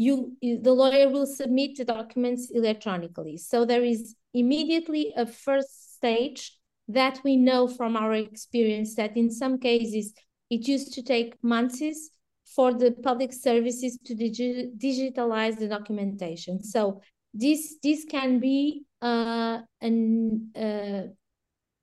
[0.00, 3.36] you the lawyer will submit the documents electronically.
[3.36, 6.56] So there is immediately a first stage
[6.88, 10.14] that we know from our experience that in some cases
[10.48, 12.10] it used to take months
[12.56, 16.62] for the public services to digi digitalize the documentation.
[16.62, 17.02] So
[17.34, 21.02] this this can be uh, an uh,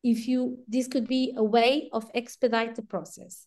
[0.03, 3.45] if you this could be a way of expedite the process.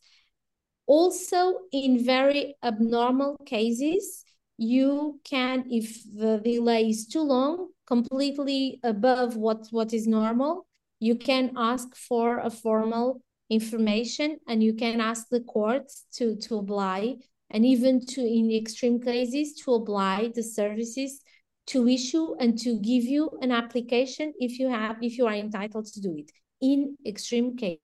[0.86, 4.24] Also, in very abnormal cases,
[4.60, 10.66] you can, if the delay is too long, completely above what, what is normal,
[10.98, 16.58] you can ask for a formal information and you can ask the courts to, to
[16.58, 17.16] apply
[17.48, 21.22] and even to, in extreme cases, to apply the services
[21.68, 25.86] to issue and to give you an application if you have, if you are entitled
[25.86, 27.80] to do it in extreme cases.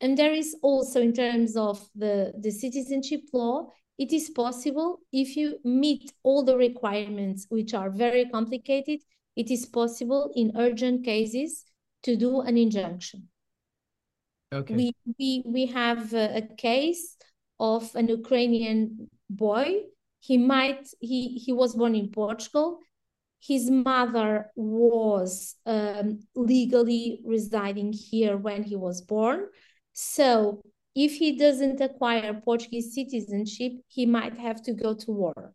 [0.00, 3.66] And there is also in terms of the, the citizenship law,
[3.98, 9.00] it is possible if you meet all the requirements, which are very complicated,
[9.36, 11.64] it is possible in urgent cases
[12.02, 13.28] to do an injunction.
[14.52, 14.74] Okay.
[14.74, 17.16] We, we, we have a, a case
[17.58, 19.80] of an Ukrainian boy.
[20.20, 22.78] He might, he, he was born in Portugal.
[23.40, 29.46] His mother was um, legally residing here when he was born.
[29.92, 30.62] So
[30.96, 35.52] if he doesn't acquire Portuguese citizenship, he might have to go to war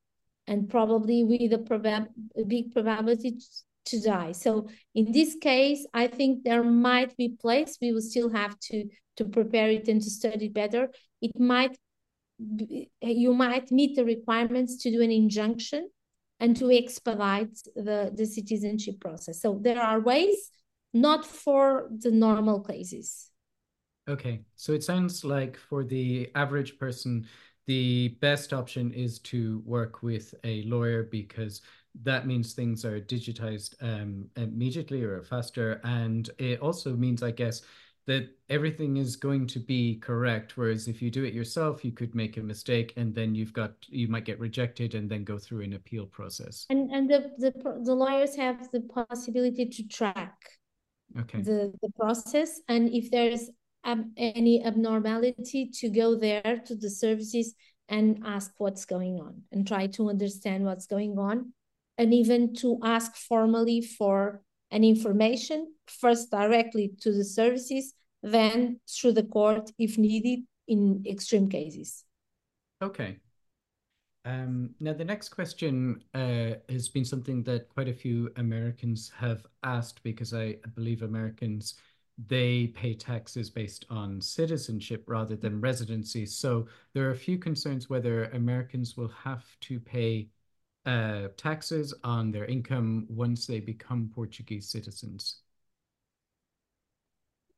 [0.47, 3.39] and probably with a, probab a big probability
[3.85, 4.33] to die.
[4.33, 7.79] So in this case, I think there might be place.
[7.81, 10.89] We will still have to to prepare it and to study better.
[11.21, 11.77] It might
[12.55, 15.89] be, you might meet the requirements to do an injunction
[16.39, 19.41] and to expedite the, the citizenship process.
[19.41, 20.49] So there are ways,
[20.93, 23.30] not for the normal cases.
[24.07, 27.27] Okay, so it sounds like for the average person,
[27.67, 31.61] the best option is to work with a lawyer because
[32.03, 35.79] that means things are digitized um, immediately or faster.
[35.83, 37.61] And it also means, I guess,
[38.07, 40.57] that everything is going to be correct.
[40.57, 43.73] Whereas if you do it yourself, you could make a mistake and then you've got,
[43.87, 46.65] you might get rejected and then go through an appeal process.
[46.69, 47.51] And, and the, the,
[47.83, 50.33] the lawyers have the possibility to track
[51.19, 51.41] okay.
[51.41, 52.61] the, the process.
[52.67, 53.49] And if there's
[53.83, 57.55] any abnormality to go there to the services
[57.89, 61.53] and ask what's going on and try to understand what's going on
[61.97, 64.41] and even to ask formally for
[64.71, 71.49] an information first directly to the services then through the court if needed in extreme
[71.49, 72.03] cases.
[72.81, 73.17] Okay.
[74.23, 79.45] Um, now, the next question uh, has been something that quite a few Americans have
[79.63, 81.75] asked because I believe Americans
[82.27, 86.25] they pay taxes based on citizenship rather than residency.
[86.25, 90.29] So there are a few concerns whether Americans will have to pay
[90.85, 95.41] uh, taxes on their income once they become Portuguese citizens.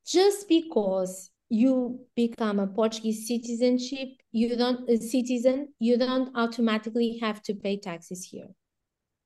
[0.06, 7.42] Just because you become a Portuguese citizenship, you don't a citizen, you don't automatically have
[7.44, 8.48] to pay taxes here.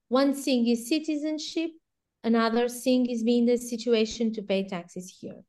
[0.09, 1.71] One thing is citizenship,
[2.31, 5.41] another thing is being the situation to pay taxes here.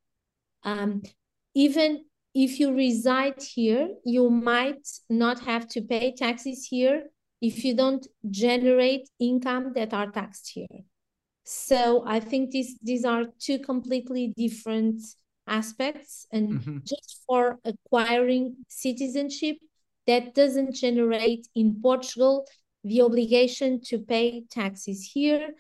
[0.63, 1.03] Um,
[1.55, 2.05] even
[2.35, 6.99] if you reside here, you might not have to pay taxes here
[7.41, 10.77] if you don't generate income that are taxed here.
[11.45, 15.01] So I think these these are two completely different
[15.47, 16.27] aspects.
[16.31, 16.79] And mm-hmm.
[16.93, 19.57] just for acquiring citizenship,
[20.07, 22.47] that doesn't generate in Portugal
[22.85, 25.55] the obligation to pay taxes here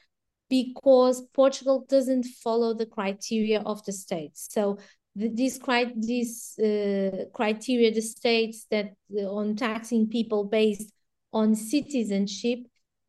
[0.48, 4.48] because Portugal doesn't follow the criteria of the states.
[4.50, 4.78] So
[5.14, 5.58] this,
[5.96, 10.92] this uh, criteria, the states that uh, on taxing people based
[11.32, 12.60] on citizenship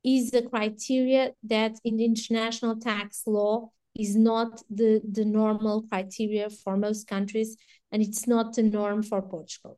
[0.04, 6.78] is a criteria that in international tax law is not the, the normal criteria for
[6.78, 7.58] most countries,
[7.92, 9.78] and it's not the norm for Portugal.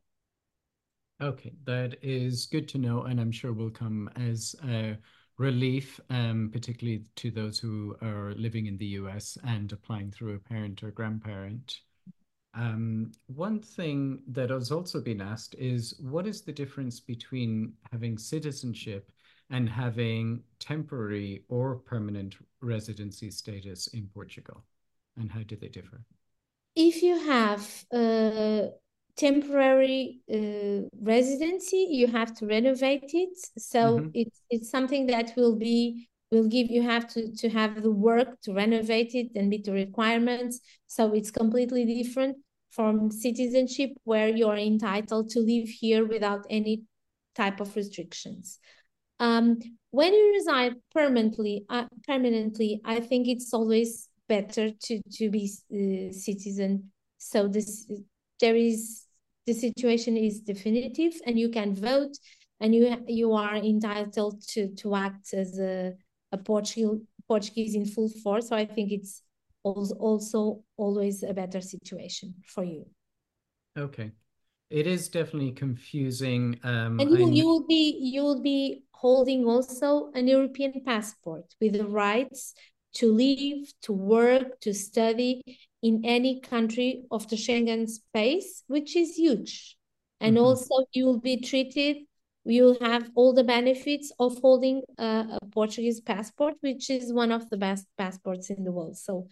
[1.20, 4.96] Okay, that is good to know, and I'm sure will come as a
[5.38, 10.38] relief, um, particularly to those who are living in the US and applying through a
[10.38, 11.80] parent or grandparent.
[12.54, 18.18] Um, one thing that has also been asked is what is the difference between having
[18.18, 19.10] citizenship
[19.50, 24.64] and having temporary or permanent residency status in Portugal?
[25.16, 26.04] And how do they differ?
[26.74, 28.70] If you have a
[29.16, 33.36] temporary uh, residency, you have to renovate it.
[33.58, 34.08] So mm-hmm.
[34.14, 38.40] it's it's something that will be will give you have to to have the work
[38.42, 40.60] to renovate it and meet the requirements.
[40.86, 42.36] So it's completely different
[42.70, 46.82] from citizenship where you are entitled to live here without any
[47.34, 48.58] type of restrictions.
[49.20, 49.58] Um,
[49.90, 56.12] when you reside permanently, uh, permanently, I think it's always better to to be uh,
[56.12, 56.90] citizen.
[57.18, 57.86] So this
[58.42, 59.06] there is
[59.46, 62.14] the situation is definitive, and you can vote,
[62.60, 65.94] and you you are entitled to to act as a
[66.32, 68.48] a Portuguese Portuguese in full force.
[68.48, 69.22] So I think it's
[69.64, 72.84] also always a better situation for you.
[73.78, 74.10] Okay.
[74.70, 76.58] It is definitely confusing.
[76.64, 81.74] Um, and you, you will be you will be holding also an European passport with
[81.74, 82.54] the rights
[82.94, 85.42] to live, to work, to study
[85.82, 89.76] in any country of the Schengen space, which is huge.
[90.20, 90.44] And mm-hmm.
[90.44, 91.98] also, you will be treated,
[92.44, 97.32] you will have all the benefits of holding a, a, Portuguese passport, which is one
[97.32, 98.96] of the best passports in the world.
[98.96, 99.26] So,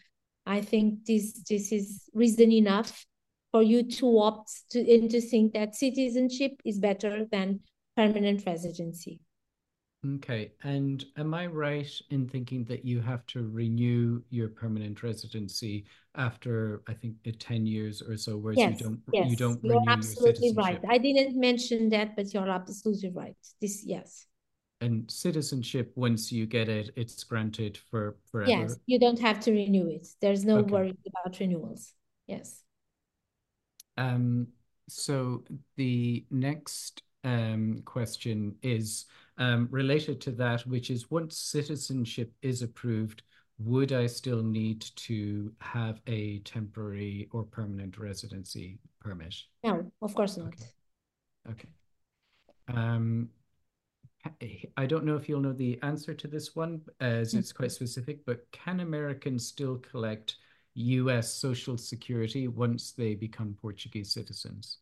[0.46, 3.06] I think this this is reason enough
[3.52, 7.60] for you to opt to and to think that citizenship is better than
[7.96, 9.20] permanent residency.
[10.02, 15.84] Okay, and am I right in thinking that you have to renew your permanent residency
[16.14, 19.82] after I think ten years or so, whereas yes, you don't yes, you don't you're
[19.88, 20.80] absolutely right.
[20.88, 23.36] I didn't mention that, but you're absolutely right.
[23.60, 24.26] This yes.
[24.80, 28.50] And citizenship, once you get it, it's granted for forever.
[28.50, 30.08] Yes, you don't have to renew it.
[30.22, 30.72] There's no okay.
[30.72, 31.92] worry about renewals.
[32.26, 32.62] Yes.
[33.98, 34.48] Um,
[34.88, 35.44] so
[35.76, 39.04] the next um, question is
[39.40, 43.22] um, related to that, which is once citizenship is approved,
[43.58, 49.34] would I still need to have a temporary or permanent residency permit?
[49.64, 50.48] No, of course not.
[50.48, 50.64] Okay.
[51.50, 51.68] okay.
[52.68, 53.30] Um,
[54.76, 58.24] I don't know if you'll know the answer to this one, as it's quite specific,
[58.26, 60.36] but can Americans still collect
[60.74, 64.78] US Social Security once they become Portuguese citizens?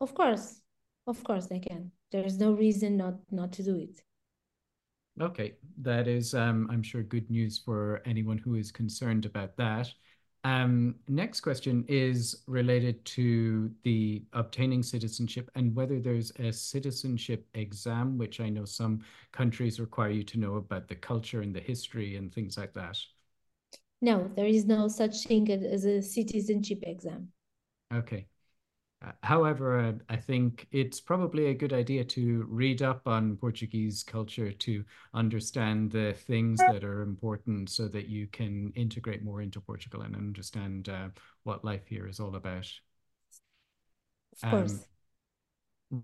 [0.00, 0.60] Of course,
[1.06, 1.92] of course they can.
[2.12, 4.02] There is no reason not not to do it.
[5.20, 9.92] Okay, that is, um, I'm sure, good news for anyone who is concerned about that.
[10.44, 18.16] Um, next question is related to the obtaining citizenship and whether there's a citizenship exam,
[18.16, 19.00] which I know some
[19.32, 22.98] countries require you to know about the culture and the history and things like that.
[24.00, 27.32] No, there is no such thing as a citizenship exam.
[27.92, 28.26] Okay.
[29.22, 34.84] However, I think it's probably a good idea to read up on Portuguese culture to
[35.14, 40.14] understand the things that are important so that you can integrate more into Portugal and
[40.14, 41.08] understand uh,
[41.44, 42.70] what life here is all about.
[44.42, 44.72] Of course.
[44.72, 44.80] Um,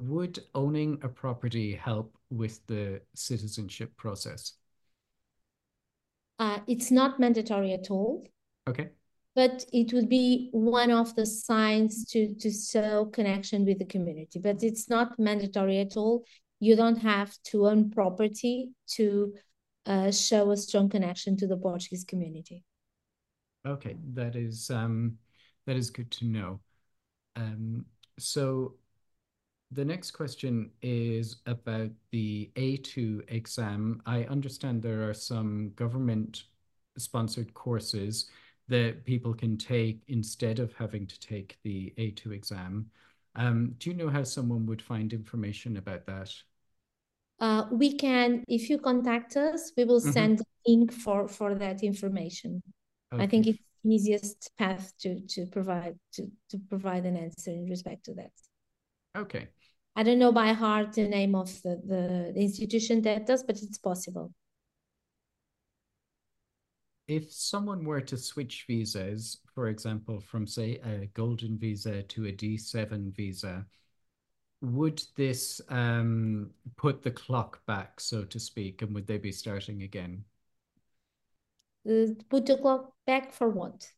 [0.09, 4.55] would owning a property help with the citizenship process?
[6.39, 8.27] Uh, it's not mandatory at all.
[8.67, 8.89] Okay.
[9.37, 14.41] But it would be one of the signs to, to show connection with the community.
[14.41, 16.25] But it's not mandatory at all.
[16.59, 19.35] You don't have to own property to
[19.85, 22.65] uh, show a strong connection to the Portuguese community.
[23.67, 25.19] Okay, that is um,
[25.67, 26.61] that is good to know.
[27.37, 27.85] Um,
[28.19, 28.75] so
[29.73, 34.01] the next question is about the A2 exam.
[34.07, 36.45] I understand there are some government
[36.97, 38.31] sponsored courses
[38.69, 42.91] that people can take instead of having to take the A2 exam.
[43.37, 46.33] Um, do you know how someone would find information about that?
[47.39, 50.11] Uh, we can, if you contact us, we will mm-hmm.
[50.11, 50.71] send mm-hmm.
[50.71, 52.63] a link for for that information.
[53.13, 53.23] Okay.
[53.23, 57.67] I think it's the easiest path to to provide to to provide an answer in
[57.67, 58.33] respect to that.
[59.17, 59.49] Okay.
[59.95, 63.79] I don't know by heart the name of the, the institution that does, but it's
[63.79, 64.31] possible
[67.09, 72.33] if someone were to switch visas, for example, from say a golden visa to a
[72.33, 73.67] D7 visa,
[74.61, 79.83] would this um, put the clock back, so to speak, and would they be starting
[79.83, 80.25] again?
[81.89, 83.93] Uh, put the clock back for what?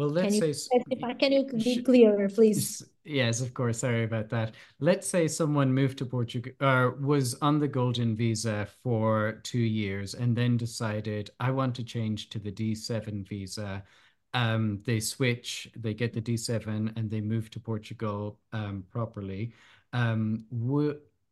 [0.00, 0.68] Well, let's can say.
[0.88, 2.82] You can you be clearer, please?
[3.04, 3.80] Yes, of course.
[3.80, 4.54] Sorry about that.
[4.78, 10.14] Let's say someone moved to Portugal or was on the golden visa for two years
[10.14, 13.84] and then decided, I want to change to the D7 visa.
[14.32, 19.52] Um, they switch, they get the D7 and they move to Portugal um, properly.
[19.92, 20.46] Um,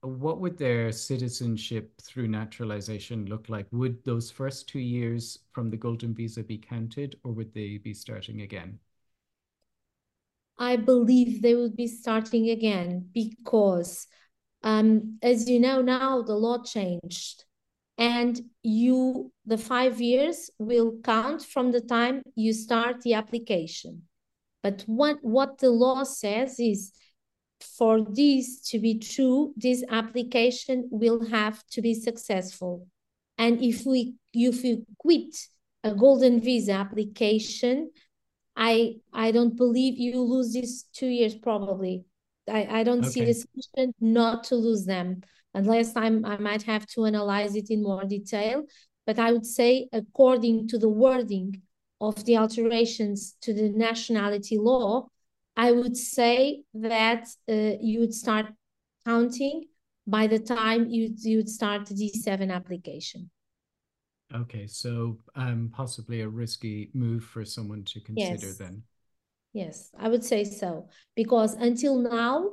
[0.02, 3.66] what would their citizenship through naturalization look like?
[3.72, 7.94] Would those first two years from the golden visa be counted or would they be
[7.94, 8.78] starting again?
[10.58, 14.06] I believe they would be starting again because,
[14.62, 17.44] um, as you know, now the law changed
[17.98, 24.02] and you the five years will count from the time you start the application
[24.62, 26.92] but what what the law says is
[27.60, 32.86] for this to be true, this application will have to be successful.
[33.36, 35.36] And if we if you quit
[35.84, 37.90] a golden visa application,
[38.56, 42.04] I I don't believe you lose these two years probably.
[42.50, 43.10] I, I don't okay.
[43.10, 45.22] see the solution not to lose them
[45.54, 48.64] unless I'm I might have to analyze it in more detail.
[49.06, 51.62] But I would say according to the wording
[52.00, 55.08] of the alterations to the nationality law,
[55.58, 58.46] I would say that uh, you would start
[59.04, 59.64] counting
[60.06, 63.28] by the time you you'd start the D7 application.
[64.32, 68.58] Okay, so um, possibly a risky move for someone to consider yes.
[68.58, 68.82] then.
[69.52, 72.50] Yes, I would say so because until now,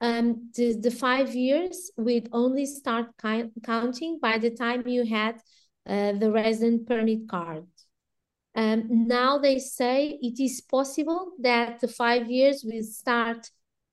[0.00, 5.36] um, the the five years we'd only start counting by the time you had
[5.86, 7.66] uh, the resident permit card.
[8.58, 13.50] Um, now they say it is possible that the five years will start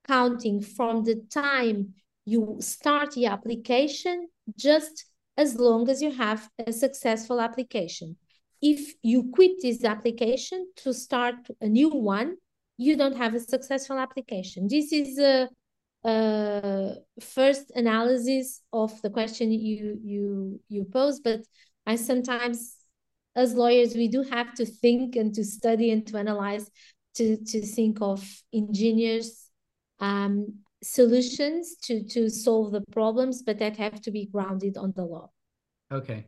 [0.07, 1.93] counting from the time
[2.26, 5.05] you start the application, just
[5.38, 8.18] as long as you have a successful application.
[8.59, 12.38] If you quit this application to start a new one,
[12.78, 14.68] you don't have a successful application.
[14.68, 15.47] This is a,
[16.03, 21.41] a first analysis of the question you you you pose, but
[21.86, 22.84] I sometimes
[23.36, 26.69] as lawyers, we do have to think and to study and to analyze
[27.15, 29.49] to, to think of ingenious
[29.99, 35.03] um, solutions to, to solve the problems, but that have to be grounded on the
[35.03, 35.29] law.
[35.91, 36.25] Okay.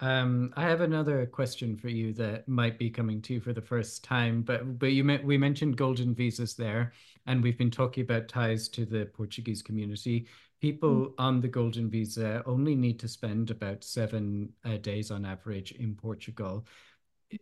[0.00, 3.60] Um, I have another question for you that might be coming to you for the
[3.60, 6.94] first time, but but you met, we mentioned golden visas there,
[7.26, 10.26] and we've been talking about ties to the Portuguese community
[10.60, 11.12] people mm.
[11.18, 15.94] on the golden visa only need to spend about seven uh, days on average in
[15.94, 16.66] Portugal.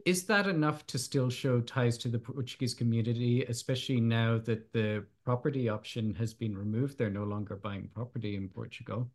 [0.05, 5.05] Is that enough to still show ties to the Portuguese community, especially now that the
[5.25, 6.99] property option has been removed?
[6.99, 9.11] They're no longer buying property in Portugal.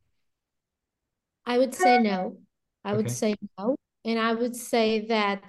[1.46, 2.38] I would say no.
[2.84, 2.98] I okay.
[2.98, 3.76] would say no.
[4.04, 5.44] And I would say that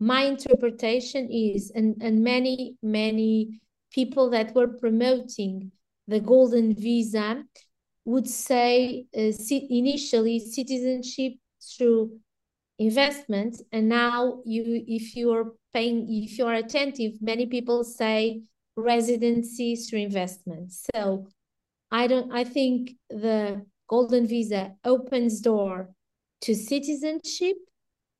[0.00, 3.60] my interpretation is, and, and many, many
[3.92, 5.70] people that were promoting
[6.08, 7.44] the golden visa
[8.04, 12.18] would say uh, initially citizenship through
[12.78, 18.42] investment and now you if you're paying if you're attentive many people say
[18.76, 20.72] residency through investment.
[20.72, 21.28] So
[21.90, 25.90] i don't i think the golden visa opens door
[26.40, 27.56] to citizenship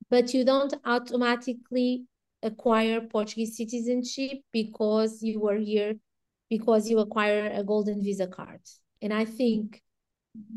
[0.09, 2.05] but you don't automatically
[2.43, 5.95] acquire portuguese citizenship because you were here
[6.49, 8.61] because you acquire a golden visa card
[9.05, 9.83] and I think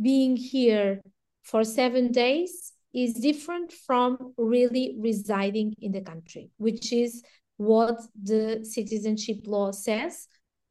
[0.00, 1.02] being here
[1.42, 7.22] for seven days is different from really residing in the country, which is
[7.58, 10.28] what the citizenship law says.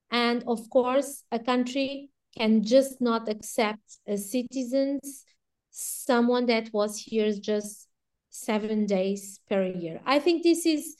[0.09, 5.23] And of course, a country can just not accept as citizens
[5.69, 7.87] someone that was here just
[8.31, 10.01] seven days per year.
[10.03, 10.95] I think this is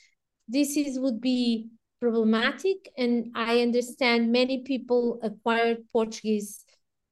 [0.48, 6.64] this is would be problematic, and I understand many people acquired Portuguese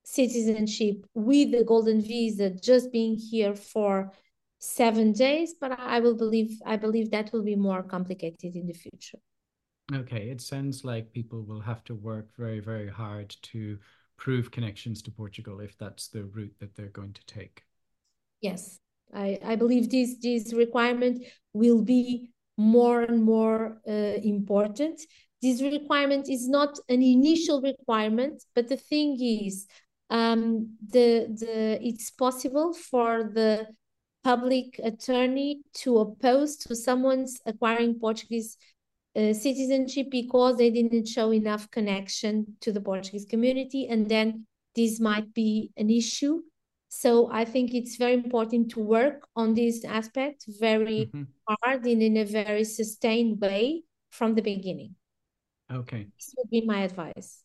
[0.03, 4.11] citizenship with the golden visa just being here for
[4.59, 8.73] seven days, but I will believe I believe that will be more complicated in the
[8.73, 9.19] future.
[9.93, 13.77] Okay, it sounds like people will have to work very, very hard to
[14.17, 17.63] prove connections to Portugal if that's the route that they're going to take.
[18.41, 18.79] Yes,
[19.13, 21.23] I, I believe this this requirement
[21.53, 25.01] will be more and more uh, important.
[25.41, 29.67] This requirement is not an initial requirement, but the thing is,
[30.09, 33.67] um, the the it's possible for the
[34.23, 38.57] public attorney to oppose to someone's acquiring Portuguese
[39.15, 44.45] uh, citizenship because they didn't show enough connection to the Portuguese community, and then
[44.75, 46.41] this might be an issue.
[46.97, 51.23] So I think it's very important to work on this aspect very mm-hmm.
[51.45, 54.95] hard and in a very sustained way from the beginning.
[55.69, 56.07] Okay.
[56.17, 57.43] This would be my advice.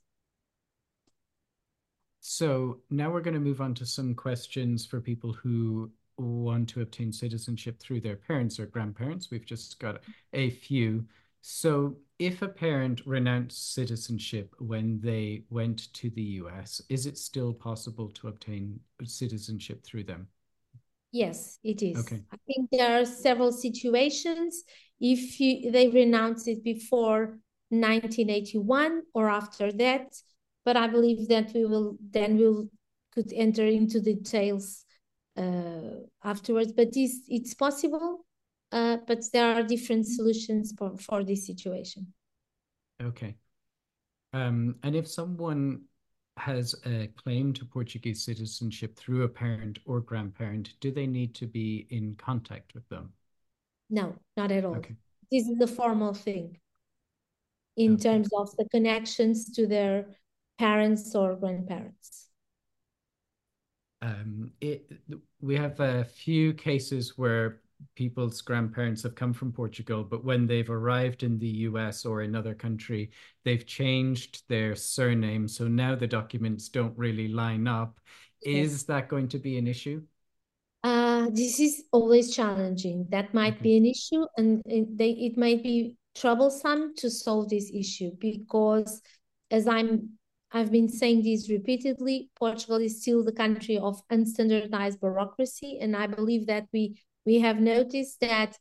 [2.21, 6.83] So now we're going to move on to some questions for people who want to
[6.83, 9.33] obtain citizenship through their parents or grandparents.
[9.33, 10.01] We've just got
[10.33, 11.05] a few.
[11.43, 17.55] So, if a parent renounced citizenship when they went to the US, is it still
[17.55, 20.29] possible to obtain citizenship through them?
[21.13, 21.99] Yes, it is.
[21.99, 22.23] Okay.
[22.33, 24.65] I think there are several situations.
[25.01, 27.39] If you, they renounce it before
[27.71, 30.15] 1981 or after that,
[30.65, 32.69] but I believe that we will then we'll
[33.13, 34.85] could enter into details
[35.37, 36.73] uh, afterwards.
[36.73, 38.25] But this it's possible
[38.73, 42.07] uh, but there are different solutions for, for this situation.
[43.03, 43.35] Okay.
[44.33, 45.83] Um, and if someone
[46.37, 51.47] has a claim to Portuguese citizenship through a parent or grandparent, do they need to
[51.47, 53.13] be in contact with them?
[53.91, 54.77] No, not at all.
[54.77, 54.95] Okay.
[55.31, 56.59] This is the formal thing
[57.77, 58.03] in okay.
[58.03, 60.07] terms of the connections to their
[60.59, 62.29] parents or grandparents.
[64.03, 64.91] Um, it,
[65.41, 67.61] we have a few cases where
[67.95, 72.55] people's grandparents have come from Portugal, but when they've arrived in the US or another
[72.55, 73.11] country,
[73.45, 75.49] they've changed their surname.
[75.49, 78.01] So now the documents don't really line up.
[78.43, 80.03] Is that going to be an issue?
[80.83, 83.07] Uh, this is always challenging.
[83.11, 83.63] That might okay.
[83.63, 89.03] be an issue, and it, they, it might be troublesome to solve this issue because,
[89.51, 90.19] as I'm
[90.53, 92.31] I've been saying this repeatedly.
[92.37, 97.61] Portugal is still the country of unstandardized bureaucracy, and I believe that we we have
[97.61, 98.57] noticed that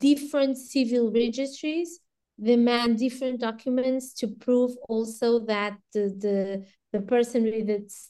[0.00, 2.00] different civil registries
[2.42, 7.66] demand different documents to prove also that the, the, the person with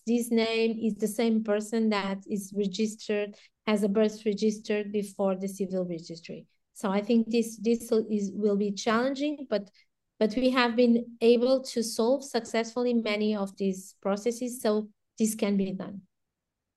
[0.07, 3.35] this name is the same person that is registered,
[3.67, 6.47] has a birth registered before the civil registry.
[6.75, 9.71] So I think this this is will be challenging, but
[10.19, 14.89] but we have been able to solve successfully many of these processes, so
[15.19, 16.01] this can be done.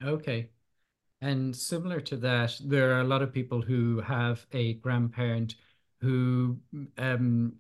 [0.04, 0.50] Okay,
[1.22, 5.56] and similar to that, there are a lot of people who have a grandparent
[6.02, 6.60] who
[6.98, 7.54] um,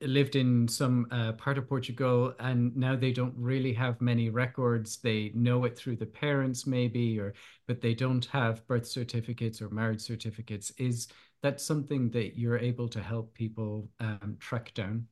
[0.00, 4.98] lived in some uh, part of Portugal and now they don't really have many records.
[4.98, 7.34] They know it through the parents, maybe, or
[7.66, 10.70] but they don't have birth certificates or marriage certificates.
[10.78, 11.08] Is
[11.42, 15.06] that something that you're able to help people um, track down?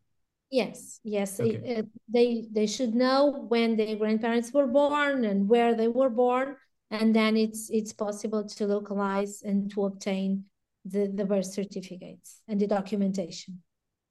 [0.50, 1.40] Yes, yes.
[1.40, 1.48] Okay.
[1.56, 6.10] It, it, they they should know when their grandparents were born and where they were
[6.10, 6.56] born
[6.92, 10.44] and then it's it's possible to localize and to obtain
[10.84, 13.62] the, the birth certificates and the documentation.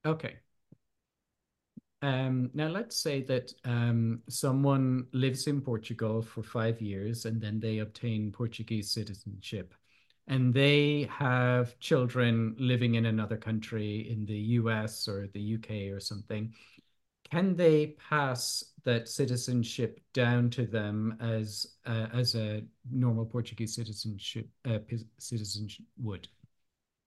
[0.05, 0.35] Okay.
[2.01, 7.59] Um, now let's say that um, someone lives in Portugal for five years and then
[7.59, 9.75] they obtain Portuguese citizenship
[10.27, 15.99] and they have children living in another country in the US or the UK or
[15.99, 16.51] something
[17.31, 22.61] can they pass that citizenship down to them as uh, as a
[22.91, 24.79] normal Portuguese citizenship uh,
[25.17, 25.67] citizen
[26.01, 26.27] would?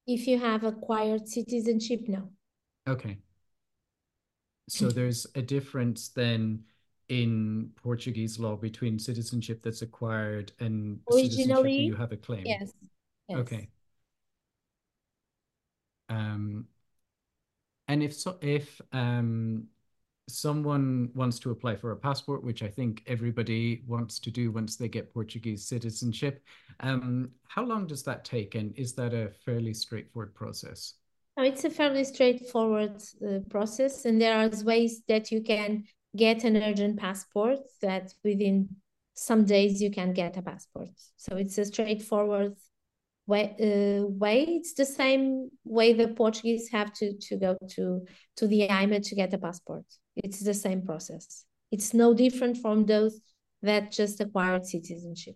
[0.07, 2.29] If you have acquired citizenship, no.
[2.87, 3.17] Okay.
[4.67, 6.63] So there's a difference then
[7.09, 12.45] in Portuguese law between citizenship that's acquired and Originally, you have a claim.
[12.45, 12.73] Yes.
[13.29, 13.39] yes.
[13.39, 13.69] Okay.
[16.09, 16.65] Um,
[17.87, 19.67] and if so, if um,
[20.27, 24.75] someone wants to apply for a passport, which I think everybody wants to do once
[24.75, 26.43] they get Portuguese citizenship,
[26.79, 28.55] um, how long does that take?
[28.55, 30.95] And is that a fairly straightforward process?
[31.37, 35.83] it's a fairly straightforward uh, process, and there are ways that you can
[36.15, 38.69] get an urgent passport that within
[39.15, 40.89] some days you can get a passport.
[41.17, 42.55] So it's a straightforward
[43.27, 44.43] way, uh, way.
[44.43, 48.05] It's the same way the Portuguese have to, to go to,
[48.37, 49.85] to the AIMA to get a passport.
[50.15, 51.45] It's the same process.
[51.71, 53.19] It's no different from those
[53.61, 55.35] that just acquired citizenship.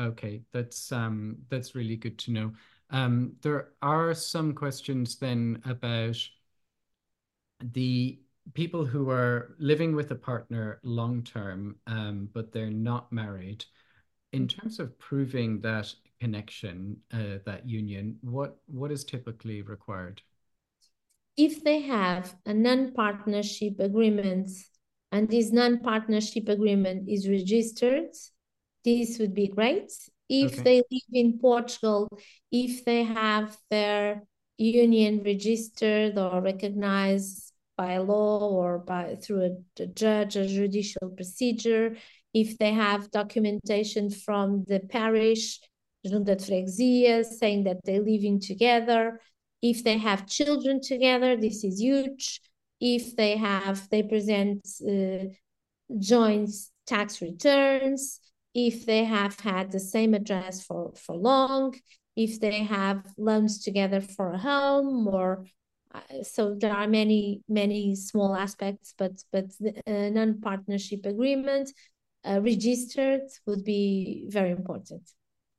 [0.00, 2.52] Okay, that's um that's really good to know.
[2.90, 6.16] Um, there are some questions then about
[7.60, 8.18] the
[8.52, 13.64] people who are living with a partner long term, um, but they're not married.
[14.32, 15.94] In terms of proving that
[16.24, 20.22] connection, uh, that union, what what is typically required?
[21.36, 24.48] If they have a non-partnership agreement
[25.12, 28.10] and this non-partnership agreement is registered,
[28.84, 29.90] this would be great.
[30.28, 30.62] If Okay.
[30.64, 32.08] they live in Portugal,
[32.50, 34.22] if they have their
[34.56, 41.96] union registered or recognized by law or by through a, a judge, a judicial procedure,
[42.32, 45.60] if they have documentation from the parish,
[46.04, 49.20] Junta de Freguesia, saying that they're living together,
[49.62, 52.40] if they have children together, this is huge.
[52.80, 55.24] If they have, they present uh,
[55.98, 56.50] joint
[56.86, 58.20] tax returns,
[58.54, 61.74] if they have had the same address for, for long,
[62.14, 65.46] if they have loans together for a home or
[65.94, 69.46] uh, so there are many many small aspects but but
[69.86, 71.70] a non-partnership agreement
[72.24, 75.02] uh, registered would be very important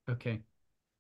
[0.09, 0.41] Okay.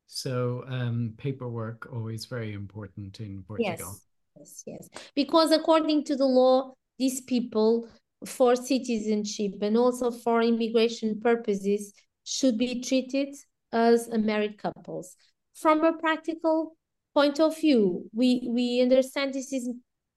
[0.07, 3.77] So um, paperwork always very important in Portugal.
[3.77, 4.01] yes
[4.37, 7.87] yes yes because according to the law these people
[8.25, 11.93] for citizenship and also for immigration purposes
[12.23, 13.35] should be treated
[13.71, 15.15] as married couples.
[15.53, 16.75] From a practical
[17.13, 19.69] point of view, we we understand this is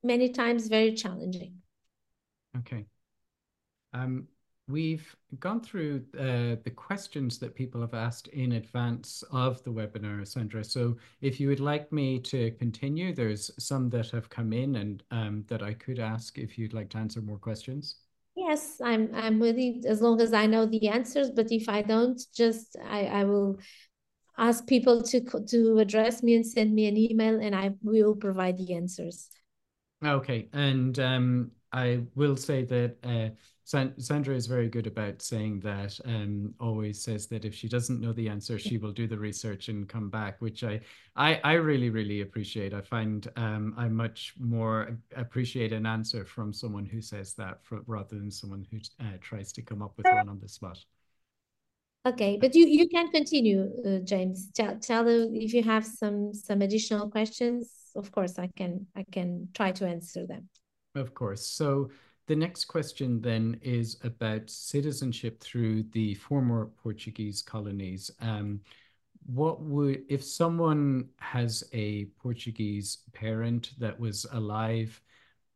[0.03, 1.55] many times very challenging.
[2.57, 2.87] Okay.
[3.93, 4.29] Um,
[4.69, 10.27] we've gone through uh, the questions that people have asked in advance of the webinar,
[10.27, 10.63] Sandra.
[10.63, 15.03] So if you would like me to continue, there's some that have come in and
[15.11, 17.97] um, that I could ask if you'd like to answer more questions.
[18.37, 22.21] Yes, I'm I'm willing as long as I know the answers, but if I don't,
[22.33, 23.59] just I, I will
[24.37, 28.57] ask people to to address me and send me an email and I will provide
[28.57, 29.29] the answers.
[30.05, 35.61] Okay, and um, I will say that uh, San Sandra is very good about saying
[35.61, 35.99] that.
[36.07, 39.69] Um, always says that if she doesn't know the answer, she will do the research
[39.69, 40.81] and come back, which I
[41.17, 42.73] I, I really really appreciate.
[42.73, 47.83] I find um, I much more appreciate an answer from someone who says that for,
[47.87, 50.79] rather than someone who uh, tries to come up with one on the spot.
[52.07, 54.51] Okay, but you you can continue, uh, James.
[54.55, 57.91] Tell tell if you have some some additional questions.
[57.95, 60.49] Of course, I can I can try to answer them.
[60.99, 61.45] Of course.
[61.47, 61.91] So
[62.27, 68.11] the next question then is about citizenship through the former Portuguese colonies.
[68.21, 68.61] Um,
[69.27, 75.01] what would if someone has a Portuguese parent that was alive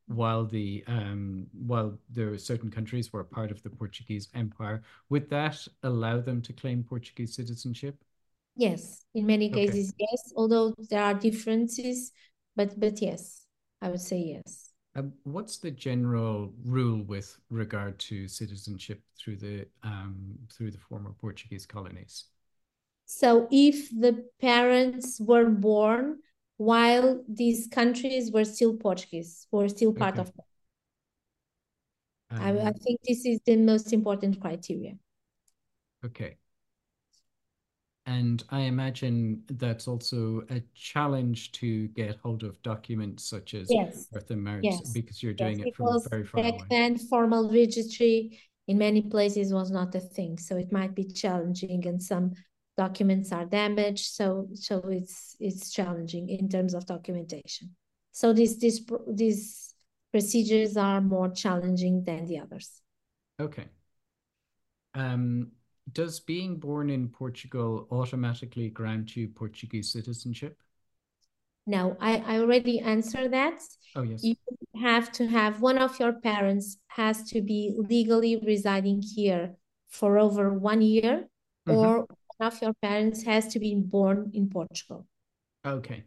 [0.07, 5.29] while the um, while there are certain countries were part of the Portuguese Empire, would
[5.31, 8.05] that allow them to claim Portuguese citizenship?
[8.57, 9.61] Yes, in many Okay.
[9.61, 10.33] cases, yes.
[10.37, 12.13] Although there are differences,
[12.57, 13.47] but but yes,
[13.81, 14.62] I would say yes.
[14.95, 21.13] Um, what's the general rule with regard to citizenship through the um, through the former
[21.13, 22.25] Portuguese colonies?
[23.07, 26.21] So if the parents were born
[26.57, 30.19] while these countries were still Portuguese, were still part Okay.
[30.19, 30.33] of
[32.39, 34.99] I, I Um, think this is the most important criteria.
[36.05, 36.37] okay.
[38.07, 44.07] And I imagine that's also a challenge to get hold of documents such as Yes,
[44.07, 45.57] birth and marriage yes, because you're yes.
[45.57, 46.67] doing it from very far back away.
[46.69, 51.87] then, formal registry in many places was not a thing, so it might be challenging,
[51.87, 52.33] and some
[52.77, 54.07] documents are damaged.
[54.07, 57.77] So, so it's it's challenging in terms of documentation.
[58.11, 59.75] So these these these
[60.11, 62.83] procedures are more challenging than the others.
[63.41, 63.67] Okay.
[64.95, 65.53] Um,
[65.91, 70.57] does being born in Portugal automatically grant you Portuguese citizenship?
[71.67, 73.61] Now, I, I already answered that.
[73.95, 74.23] Oh, yes.
[74.25, 74.35] You
[74.81, 79.57] have to have one of your parents has to be legally residing here
[79.89, 81.29] for over one year,
[81.69, 81.77] Mhm.
[81.77, 82.07] or
[82.39, 85.07] one of your parents has to be born in Portugal.
[85.65, 86.05] Okay.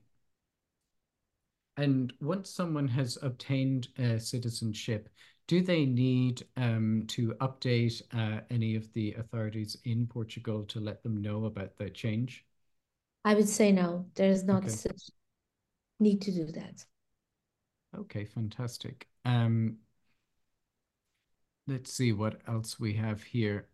[1.77, 5.09] And once someone has obtained uh, citizenship,
[5.47, 11.03] do they need um, to update uh, any of the authorities in Portugal to let
[11.03, 12.45] them know about the change?
[13.25, 14.71] I would say no, there's not Okay.
[14.71, 15.11] such
[15.99, 16.85] need to do that.
[17.97, 19.07] Okay, fantastic.
[19.25, 19.77] Um,
[21.67, 23.67] let's see what else we have here.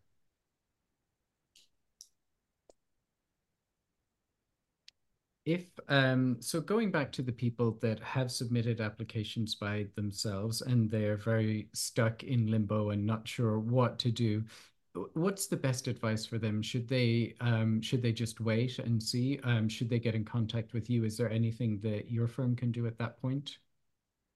[5.45, 10.89] If um, so, going back to the people that have submitted applications by themselves and
[10.89, 14.43] they're very stuck in limbo and not sure what to do,
[15.13, 16.61] what's the best advice for them?
[16.61, 19.39] Should they um, should they just wait and see?
[19.43, 21.05] Um, should they get in contact with you?
[21.05, 23.57] Is there anything that your firm can do at that point?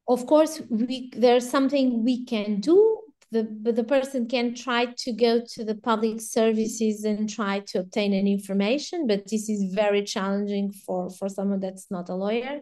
[0.08, 2.95] Of course, we there's something we can do.
[3.36, 8.13] The the person can try to go to the public services and try to obtain
[8.13, 12.61] an information, but this is very challenging for for someone that's not a lawyer,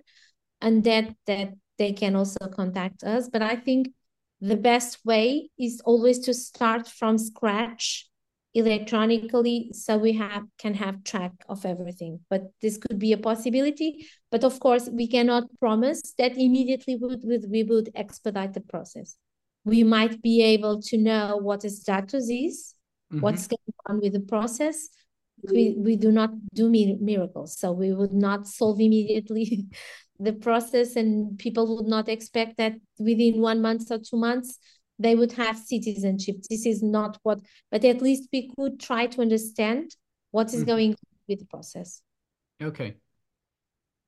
[0.62, 3.30] and that that they can also contact us.
[3.30, 3.90] But I think
[4.42, 8.10] the best way is always to start from scratch
[8.56, 12.22] electronically so we have can have track of everything.
[12.32, 14.08] But this could be a possibility.
[14.32, 19.18] But of course we cannot promise that immediately we would, we would expedite the process
[19.66, 22.76] we might be able to know what the status is
[23.14, 23.22] mm-hmm.
[23.22, 24.90] what's going on with the process.
[25.52, 29.66] We, we do not do miracles so we would not solve immediately
[30.20, 34.58] the process and people would not expect that within one month or two months
[35.00, 36.38] they would have citizenship.
[36.50, 37.40] This is not what
[37.72, 39.92] but at least we could try to understand
[40.32, 40.66] what is mm-hmm.
[40.66, 42.02] going on with the process.
[42.62, 42.96] Okay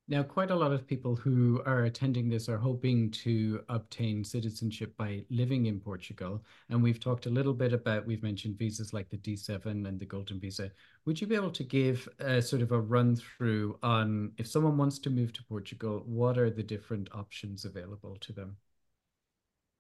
[0.08, 4.95] now, quite a lot of people who are attending this are hoping to obtain citizenship
[4.97, 6.43] by living in Portugal.
[6.70, 10.06] And we've talked a little bit about, we've mentioned visas like the D7 and the
[10.06, 10.72] Golden Visa.
[11.06, 14.78] Would you be able to give a sort of a run through on if someone
[14.78, 18.58] wants to move to Portugal, what are the different options available to them?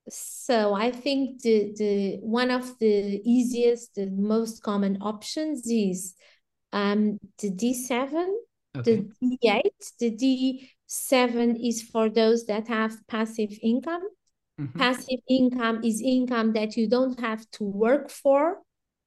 [0.09, 6.15] So I think the, the one of the easiest, the most common options is
[6.73, 8.25] um, the D7
[8.75, 9.05] Okay.
[9.21, 10.11] The D8, the
[10.87, 14.03] D7 is for those that have passive income.
[14.59, 14.79] Mm-hmm.
[14.79, 18.57] Passive income is income that you don't have to work for,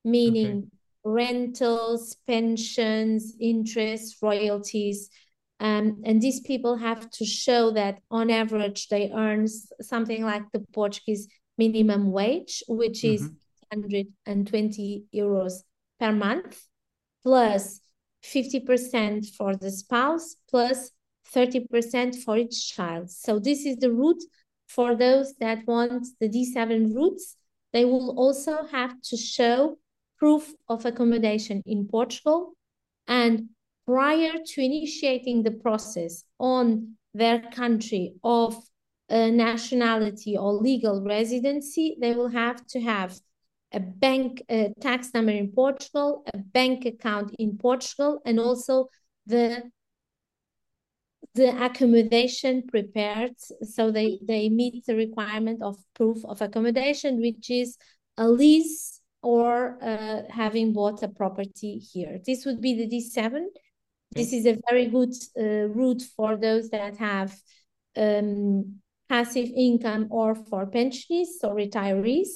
[0.04, 0.68] meaning okay.
[1.04, 5.08] rentals, pensions, interest, royalties.
[5.60, 9.46] Um, and these people have to show that on average they earn
[9.80, 13.14] something like the Portuguese minimum wage, which mm-hmm.
[13.14, 13.30] is
[13.70, 15.52] 120 euros
[15.98, 16.62] per month,
[17.22, 17.80] plus
[18.24, 20.90] 50% for the spouse plus
[21.34, 23.10] 30% for each child.
[23.10, 24.22] So this is the route
[24.66, 27.36] for those that want the D7 routes.
[27.72, 29.78] They will also have to show
[30.18, 32.54] proof of accommodation in Portugal.
[33.06, 33.50] And
[33.86, 38.54] prior to initiating the process on their country of
[39.10, 43.18] uh, nationality or legal residency, they will have to have
[43.72, 48.88] a bank a tax number in Portugal, a bank account in Portugal, and also
[49.26, 49.62] the
[51.34, 53.34] the accommodation prepared.
[53.62, 57.76] So they they meet the requirement of proof of accommodation which is
[58.16, 62.18] a lease or uh, having bought a property here.
[62.24, 63.46] This would be the d7
[64.12, 67.34] this is a very good uh, route for those that have
[67.96, 72.28] um, passive income or for pensioners or retirees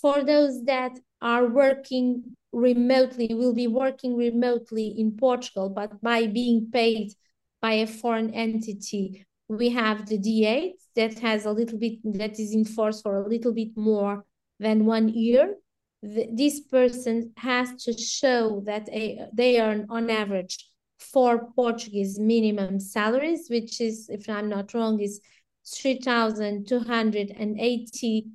[0.00, 6.70] for those that are working remotely, will be working remotely in Portugal, but by being
[6.70, 7.12] paid
[7.60, 12.54] by a foreign entity, we have the D8 that has a little bit, that is
[12.54, 14.24] in force for a little bit more
[14.58, 15.56] than one year.
[16.02, 20.68] The, this person has to show that a, they earn on average
[20.98, 25.20] four Portuguese minimum salaries, which is, if I'm not wrong, is
[25.66, 28.26] 3,280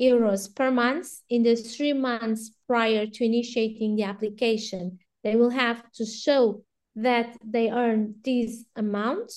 [0.00, 4.98] euros per month in the three months prior to initiating the application.
[5.22, 6.64] They will have to show
[6.96, 9.32] that they earn this amount.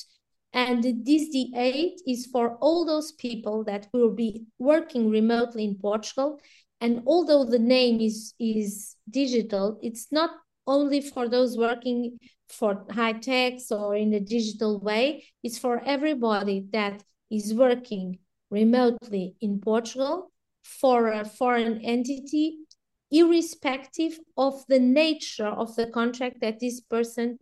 [0.53, 6.39] And this D8 is for all those people that will be working remotely in Portugal.
[6.81, 10.31] And although the name is, is digital, it's not
[10.65, 16.65] only for those working for high techs or in a digital way, it's for everybody
[16.71, 20.31] that is working remotely in Portugal
[20.82, 22.57] for a foreign entity,
[23.09, 27.39] irrespective of the nature of the contract that this person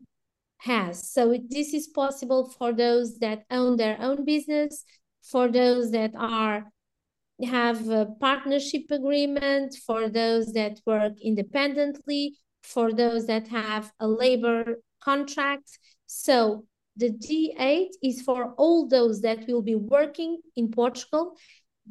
[0.60, 1.12] has.
[1.12, 4.84] So this is possible for those that own their own business,
[5.24, 6.66] for those that are
[7.44, 14.78] have a partnership agreement, for those that work independently, for those that have a labor
[15.04, 15.78] contract.
[16.06, 16.66] So
[16.96, 21.36] the D8 is for all those that will be working in Portugal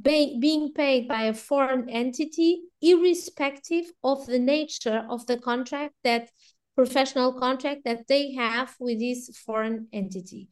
[0.01, 6.28] be, being paid by a foreign entity, irrespective of the nature of the contract that
[6.74, 10.49] professional contract that they have with this foreign entity.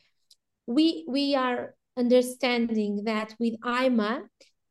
[0.67, 4.23] We, we are understanding that with AIMA,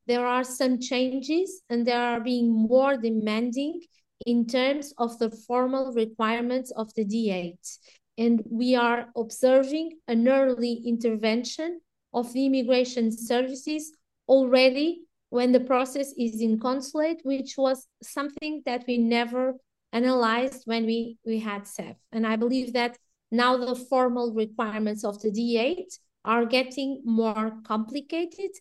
[0.08, 3.82] there are some changes and they are being more demanding
[4.26, 7.78] in terms of the formal requirements of the D8.
[8.18, 11.82] And we are observing an early intervention
[12.14, 13.92] of the immigration services
[14.32, 19.56] already when the process is in consulate, which was something that we never
[19.92, 21.98] analyzed when we, we had SEF.
[22.14, 22.98] And I believe that
[23.30, 28.52] now the formal requirements of the D8 are getting more complicated.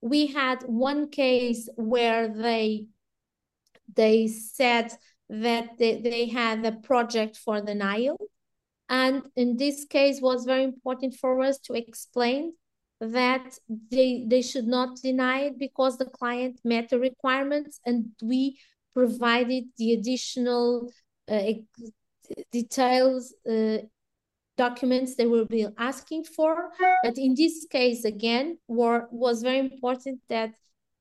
[0.00, 2.86] We had one case where they
[3.94, 4.90] they said
[5.28, 8.16] that they, they had a project for the Nile.
[8.88, 12.54] And in this case was very important for us to explain
[13.02, 13.58] that
[13.90, 18.58] they, they should not deny it because the client met the requirements and we
[18.94, 20.88] provided the additional
[21.28, 21.40] uh,
[22.52, 23.78] details uh,
[24.56, 26.70] documents they will be asking for.
[27.02, 30.50] But in this case, again, were, was very important that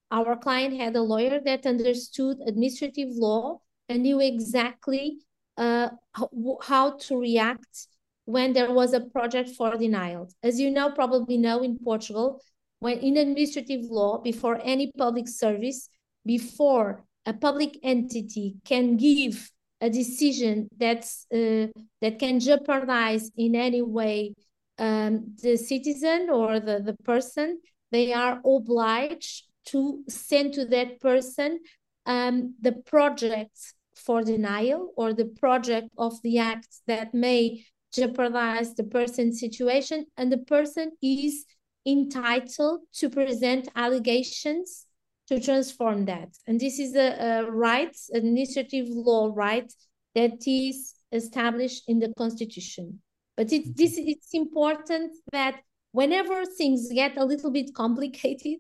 [0.09, 5.19] our client had a lawyer that understood administrative law and knew exactly
[5.57, 7.87] uh, how, how to react
[8.25, 10.29] when there was a project for denial.
[10.43, 12.41] As you know, probably know in Portugal,
[12.79, 15.89] when in administrative law, before any public service,
[16.25, 21.67] before a public entity can give a decision that's uh,
[22.01, 24.33] that can jeopardize in any way
[24.77, 27.59] um, the citizen or the, the person,
[27.91, 31.59] they are obliged to send to that person
[32.05, 33.57] um, the project
[33.95, 37.63] for denial or the project of the act that may
[37.93, 41.45] jeopardize the person's situation and the person is
[41.85, 44.85] entitled to present allegations
[45.27, 46.29] to transform that.
[46.47, 49.71] And this is a, a right, administrative law right
[50.15, 53.01] that is established in the constitution.
[53.37, 53.71] But it, mm-hmm.
[53.75, 55.61] this it's important that
[55.91, 58.59] whenever things get a little bit complicated,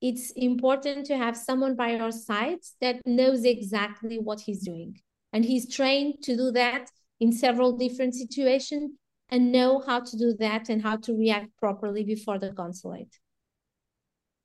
[0.00, 5.00] it's important to have someone by your side that knows exactly what he's doing.
[5.32, 6.90] And he's trained to do that
[7.22, 8.90] in several different situations
[9.30, 13.14] and know how to do that and how to react properly before the consulate.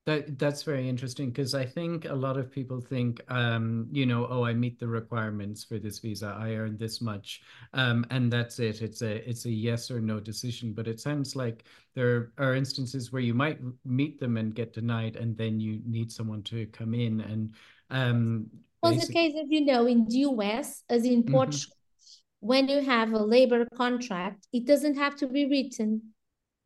[0.06, 4.28] That that's very interesting because I think a lot of people think, um, you know,
[4.30, 7.42] oh, I meet the requirements for this visa, I earn this much,
[7.74, 8.82] um, and that's it.
[8.82, 10.72] It's a it's a yes or no decision.
[10.72, 11.66] But it sounds like
[11.96, 16.12] there are instances where you might meet them and get denied, and then you need
[16.12, 17.54] someone to come in and.
[17.90, 18.48] Um,
[18.84, 21.34] was the case, as you know, in the US, as in mm-hmm.
[21.34, 21.77] Portugal.
[22.40, 26.14] When you have a labor contract, it doesn't have to be written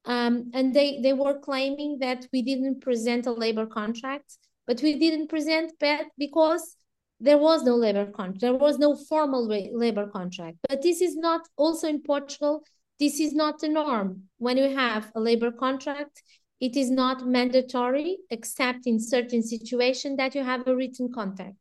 [0.06, 4.98] um, and they, they were claiming that we didn't present a labor contract, but we
[4.98, 6.76] didn't present that because
[7.20, 8.42] there was no labor contract.
[8.42, 10.58] There was no formal labor contract.
[10.68, 12.64] But this is not also in Portugal.
[13.00, 14.24] This is not the norm.
[14.38, 16.24] When you have a labor contract,
[16.60, 21.56] it is not mandatory, except in certain situations that you have a written contract.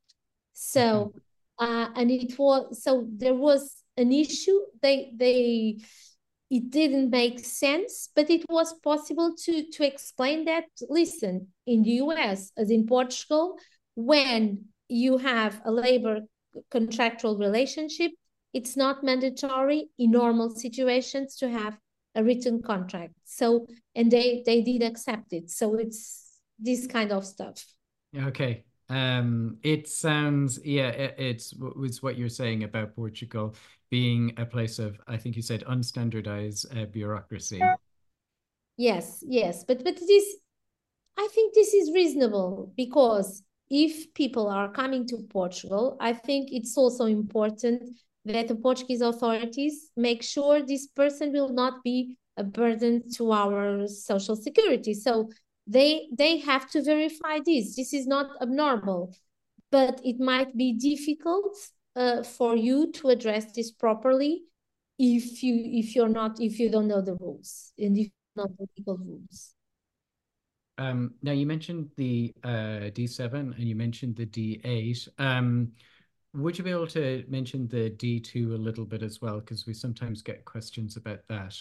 [0.54, 1.12] So,
[1.58, 4.58] uh, and it was so there was an issue.
[4.82, 5.78] They they
[6.50, 11.90] it didn't make sense, but it was possible to, to explain that, listen, in the
[12.02, 13.56] US, as in Portugal,
[13.94, 16.22] when you have a labor
[16.70, 18.10] contractual relationship,
[18.52, 21.78] it's not mandatory in normal situations to have
[22.16, 23.14] a written contract.
[23.24, 25.50] So, and they, they did accept it.
[25.50, 27.64] So it's this kind of stuff.
[28.16, 28.64] Okay.
[28.90, 31.54] Um, it sounds, yeah, it, it's,
[32.02, 33.54] what you're saying about Portugal
[33.88, 37.62] being a place of, I think you said, unstandardized uh, bureaucracy.
[38.76, 40.36] Yes, yes, but but this,
[41.16, 46.76] I think this is reasonable because if people are coming to Portugal, I think it's
[46.76, 53.02] also important that the Portuguese authorities make sure this person will not be a burden
[53.12, 54.94] to our social security.
[54.94, 55.30] So
[55.66, 57.76] they they have to verify this.
[57.76, 59.14] This is not abnormal,
[59.70, 61.56] but it might be difficult
[61.96, 64.42] uh, for you to address this properly
[64.98, 68.66] if you if you're not if you don't know the rules and if not the
[68.76, 69.54] legal rules.
[70.78, 75.08] Um, now you mentioned the uh, D7 and you mentioned the D8.
[75.18, 75.72] Um,
[76.32, 79.40] would you be able to mention the D2 a little bit as well?
[79.40, 81.54] Because we sometimes get questions about that.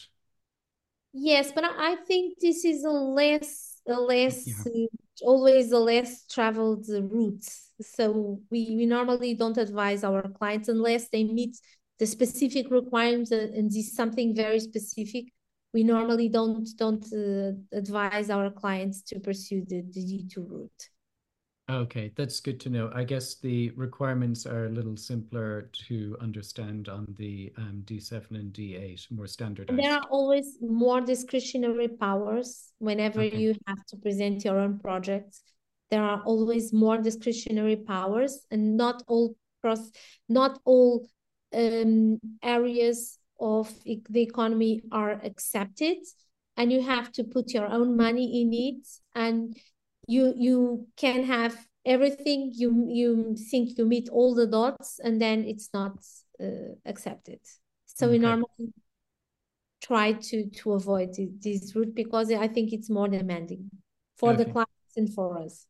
[1.11, 4.85] Yes, but I think this is a less a less yeah.
[5.23, 7.45] always a less traveled route.
[7.81, 11.57] So we, we normally don't advise our clients unless they meet
[11.97, 15.25] the specific requirements and this is something very specific.
[15.73, 20.89] We normally don't don't uh, advise our clients to pursue the, the D2 route.
[21.69, 22.89] Okay, that's good to know.
[22.95, 28.51] I guess the requirements are a little simpler to understand on the um, D7 and
[28.51, 29.79] D8, more standardized.
[29.79, 33.37] There are always more discretionary powers whenever okay.
[33.37, 35.43] you have to present your own projects.
[35.91, 39.91] There are always more discretionary powers, and not all cross,
[40.27, 41.07] not all
[41.53, 45.97] um, areas of the economy are accepted,
[46.57, 49.55] and you have to put your own money in it and
[50.09, 51.55] you you can have
[51.85, 55.97] everything you you think you meet all the dots and then it's not
[56.43, 57.39] uh, accepted
[57.85, 58.13] so okay.
[58.13, 58.73] we normally
[59.81, 63.69] try to to avoid this route because i think it's more demanding
[64.17, 64.43] for okay.
[64.43, 65.65] the clients and for us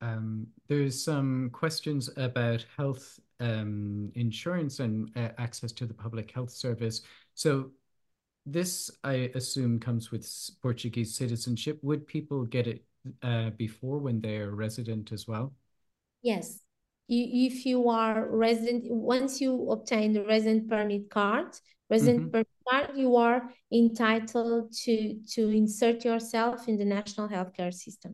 [0.00, 6.50] um, there's some questions about health um, insurance and uh, access to the public health
[6.50, 7.02] service
[7.34, 7.70] so
[8.46, 10.28] this i assume comes with
[10.62, 12.84] portuguese citizenship would people get it
[13.22, 15.52] uh, before when they're resident as well?
[16.22, 16.60] Yes.
[17.08, 21.48] if you are resident, once you obtain the resident permit card,
[21.90, 22.32] resident mm -hmm.
[22.32, 23.40] permit card, you are
[23.70, 24.94] entitled to
[25.34, 28.12] to insert yourself in the national healthcare system.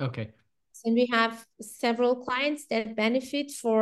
[0.00, 0.26] Okay.
[0.84, 3.80] And we have several clients that benefit for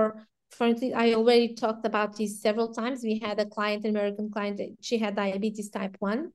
[0.51, 0.67] for
[1.05, 3.03] I already talked about this several times.
[3.03, 6.33] We had a client, an American client, she had diabetes type 1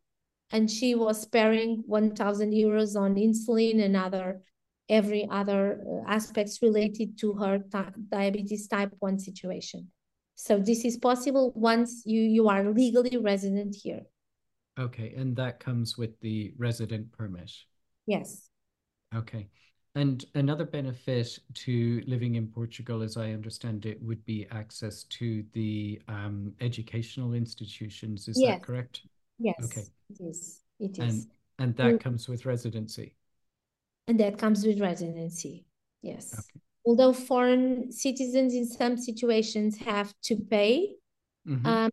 [0.52, 4.41] and she was sparing 1000 euros on insulin and other
[4.89, 7.60] every other uh, aspects related to her
[8.10, 9.88] diabetes type 1 situation
[10.36, 14.02] so this is possible once you you are legally resident here
[14.80, 17.52] okay and that comes with the resident permit
[18.06, 18.49] yes
[19.16, 19.49] okay
[19.95, 25.43] and another benefit to living in Portugal, as I understand it, would be access to
[25.52, 28.30] the um, educational institutions.
[28.30, 28.54] Is yes.
[28.54, 29.02] that correct?
[29.42, 29.56] Yes.
[29.66, 29.86] Okay.
[30.10, 30.62] It is.
[30.80, 31.00] It is.
[31.00, 31.28] And,
[31.60, 32.00] and that mm.
[32.00, 33.16] comes with residency.
[34.08, 35.66] And that comes with residency.
[36.02, 36.34] Yes.
[36.34, 36.62] Okay.
[36.86, 40.96] Although foreign citizens in some situations have to pay
[41.48, 41.66] mm-hmm.
[41.66, 41.92] um,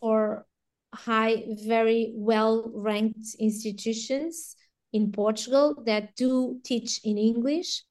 [0.00, 0.46] for
[0.92, 4.56] high, very well ranked institutions
[4.92, 7.82] in Portugal that do teach in English.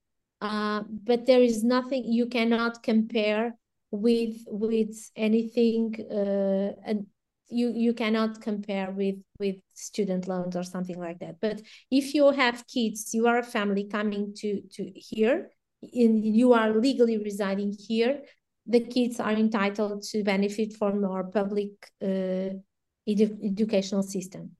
[0.42, 3.58] Uh, but there is nothing you cannot compare
[3.92, 7.06] with with anything uh, and
[7.54, 11.36] you you cannot compare with with student loans or something like that.
[11.40, 15.52] But if you have kids you are a family coming to to here
[15.82, 18.22] in you are legally residing here
[18.66, 22.50] the kids are entitled to benefit from our public uh,
[23.12, 24.52] edu educational system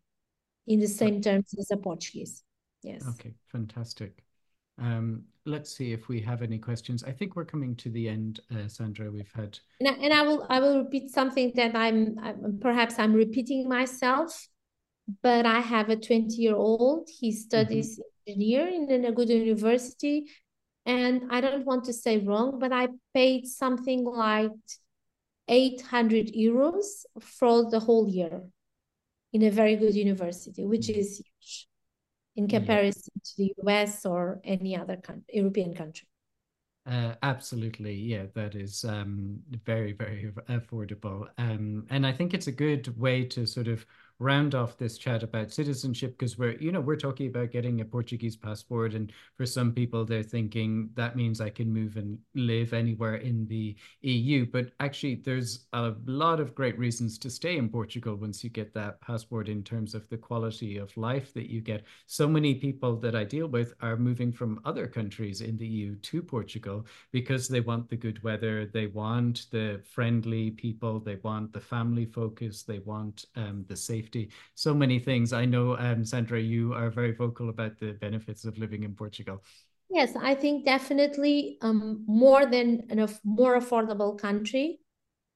[0.68, 2.44] in the same terms as a portuguese.
[2.82, 3.02] Yes.
[3.08, 4.24] Okay fantastic
[4.80, 7.04] um, let's see if we have any questions.
[7.04, 9.12] I think we're coming to the end, uh, Sandra.
[9.12, 12.98] We've had and I, and I will I will repeat something that I'm, I'm perhaps
[12.98, 14.48] I'm repeating myself,
[15.22, 17.10] but I have a 20 year old.
[17.10, 18.32] He studies mm-hmm.
[18.32, 20.30] engineer in a good university,
[20.86, 24.52] and I don't want to say wrong, but I paid something like
[25.48, 28.42] 800 euros for the whole year
[29.34, 31.00] in a very good university, which mm-hmm.
[31.00, 31.22] is
[32.36, 33.22] in comparison yeah.
[33.24, 35.00] to the US or any other
[35.32, 36.08] European country.
[36.86, 42.52] Uh, absolutely, yeah, that is um, very, very affordable, um, and I think it's a
[42.52, 43.86] good way to sort of
[44.20, 47.86] round off this chat about citizenship because we're you know we're talking about getting a
[47.86, 52.74] portuguese passport and for some people they're thinking that means i can move and live
[52.74, 57.68] anywhere in the eu but actually there's a lot of great reasons to stay in
[57.68, 61.62] portugal once you get that passport in terms of the quality of life that you
[61.62, 61.84] get.
[62.06, 65.96] So many people that i deal with are moving from other countries in the eu
[65.96, 71.52] to portugal because they want the good weather they want the friendly people they want
[71.54, 75.34] the family focus they want um, the safe safety, so many things.
[75.34, 79.44] I know, um, Sandra, you are very vocal about the benefits of living in Portugal.
[79.90, 84.80] Yes, I think definitely um, more than a more affordable country.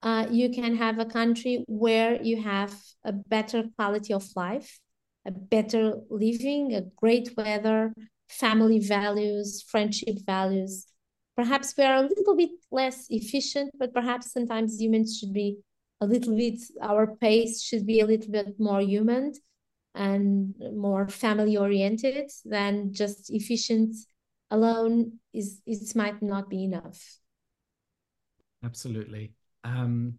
[0.01, 4.79] Uh, you can have a country where you have a better quality of life,
[5.25, 7.93] a better living, a great weather,
[8.27, 10.87] family values, friendship values.
[11.35, 15.57] Perhaps we are a little bit less efficient, but perhaps sometimes humans should be
[16.01, 19.33] a little bit our pace should be a little bit more human
[19.95, 23.95] and more family oriented than just efficient
[24.51, 27.19] alone is it might not be enough.
[28.63, 29.33] Absolutely.
[29.63, 30.17] Um,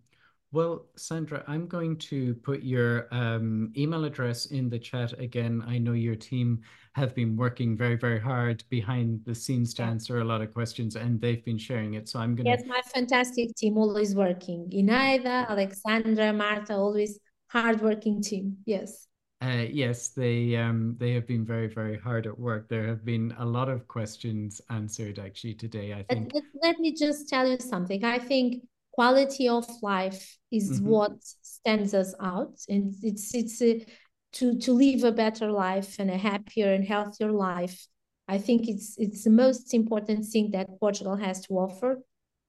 [0.51, 5.63] well, Sandra, I'm going to put your um, email address in the chat again.
[5.67, 6.61] I know your team
[6.95, 10.97] have been working very, very hard behind the scenes to answer a lot of questions,
[10.97, 12.09] and they've been sharing it.
[12.09, 12.51] So I'm going to.
[12.51, 14.71] Yes, my fantastic team always working.
[14.73, 17.19] Inaida, Alexandra, Marta, always
[17.49, 18.57] hardworking team.
[18.65, 19.07] Yes.
[19.41, 22.69] Uh, yes, they um, they have been very very hard at work.
[22.69, 25.93] There have been a lot of questions answered actually today.
[25.93, 26.33] I think.
[26.35, 28.03] Let, let me just tell you something.
[28.05, 28.65] I think
[28.99, 30.89] quality of life is mm-hmm.
[30.89, 31.13] what
[31.43, 33.87] stands us out and it's it's a,
[34.33, 37.87] to to live a better life and a happier and healthier life
[38.27, 41.91] i think it's it's the most important thing that portugal has to offer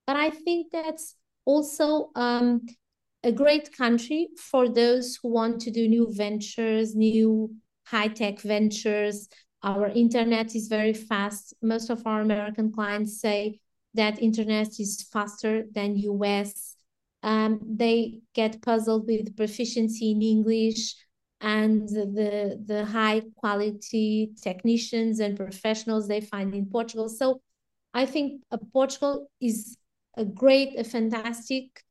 [0.08, 1.16] but i think that's
[1.46, 2.66] also um,
[3.24, 7.32] a great country for those who want to do new ventures new
[7.94, 9.18] high-tech ventures
[9.62, 11.54] Our internet is very fast.
[11.62, 13.60] Most of our American clients say
[14.00, 16.76] that internet is faster than US.
[17.22, 20.96] Um, they get puzzled with proficiency in English
[21.42, 27.10] and the, the high quality technicians and professionals they find in Portugal.
[27.10, 27.42] So
[27.94, 29.78] I think uh, Portugal is
[30.16, 31.84] a great, a fantastic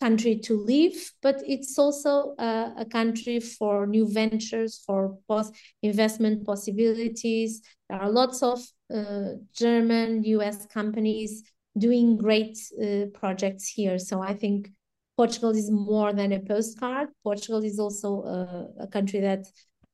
[0.00, 6.46] country to live, but it's also uh, a country for new ventures, for post investment
[6.46, 7.62] possibilities.
[7.88, 8.60] There are lots of
[8.94, 11.42] uh, German, US companies
[11.76, 13.98] doing great uh, projects here.
[13.98, 14.70] So I think
[15.16, 17.08] Portugal is more than a postcard.
[17.22, 19.46] Portugal is also a, a country that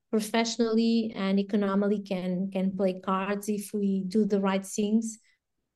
[0.09, 5.19] professionally and economically can can play cards if we do the right things.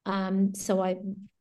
[0.06, 0.95] Um, so I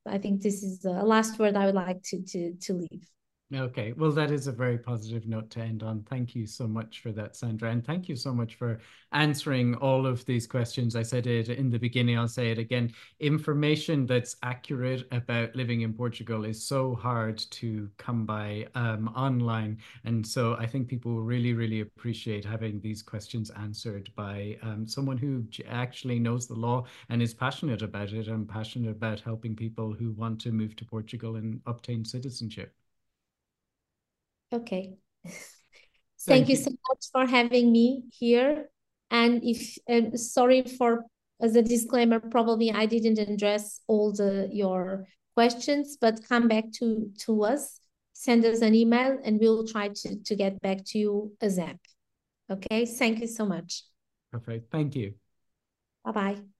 [0.07, 3.07] I think this is the last word I would like to to to leave.
[3.53, 6.05] Okay, well, that is a very positive note to end on.
[6.05, 7.73] Thank you so much for that, Sandra.
[7.73, 8.79] And thank you so much for
[9.11, 10.95] answering all of these questions.
[10.95, 12.93] I said it in the beginning, I'll say it again.
[13.19, 19.79] Information that's accurate about living in Portugal is so hard to come by um, online.
[20.05, 25.19] And so I think people really, really appreciate having these questions answered by um, someone
[25.19, 29.93] who actually knows the law and is passionate about it and passionate about helping people
[29.93, 32.80] who want to move to Portugal and obtain citizenship.
[34.53, 34.95] Okay.
[35.25, 35.37] Thank,
[36.27, 36.57] Thank you.
[36.57, 38.71] you so much for having me here.
[39.11, 41.05] And if uh, sorry for
[41.41, 47.11] as a disclaimer, probably I didn't address all the your questions, but come back to
[47.27, 47.81] to us,
[48.13, 51.79] send us an email, and we'll try to to get back to you ASAP.
[52.51, 52.87] Okay.
[52.87, 53.85] Thank you so much.
[54.33, 54.71] Perfect.
[54.71, 55.15] Thank you.
[56.05, 56.60] Bye bye.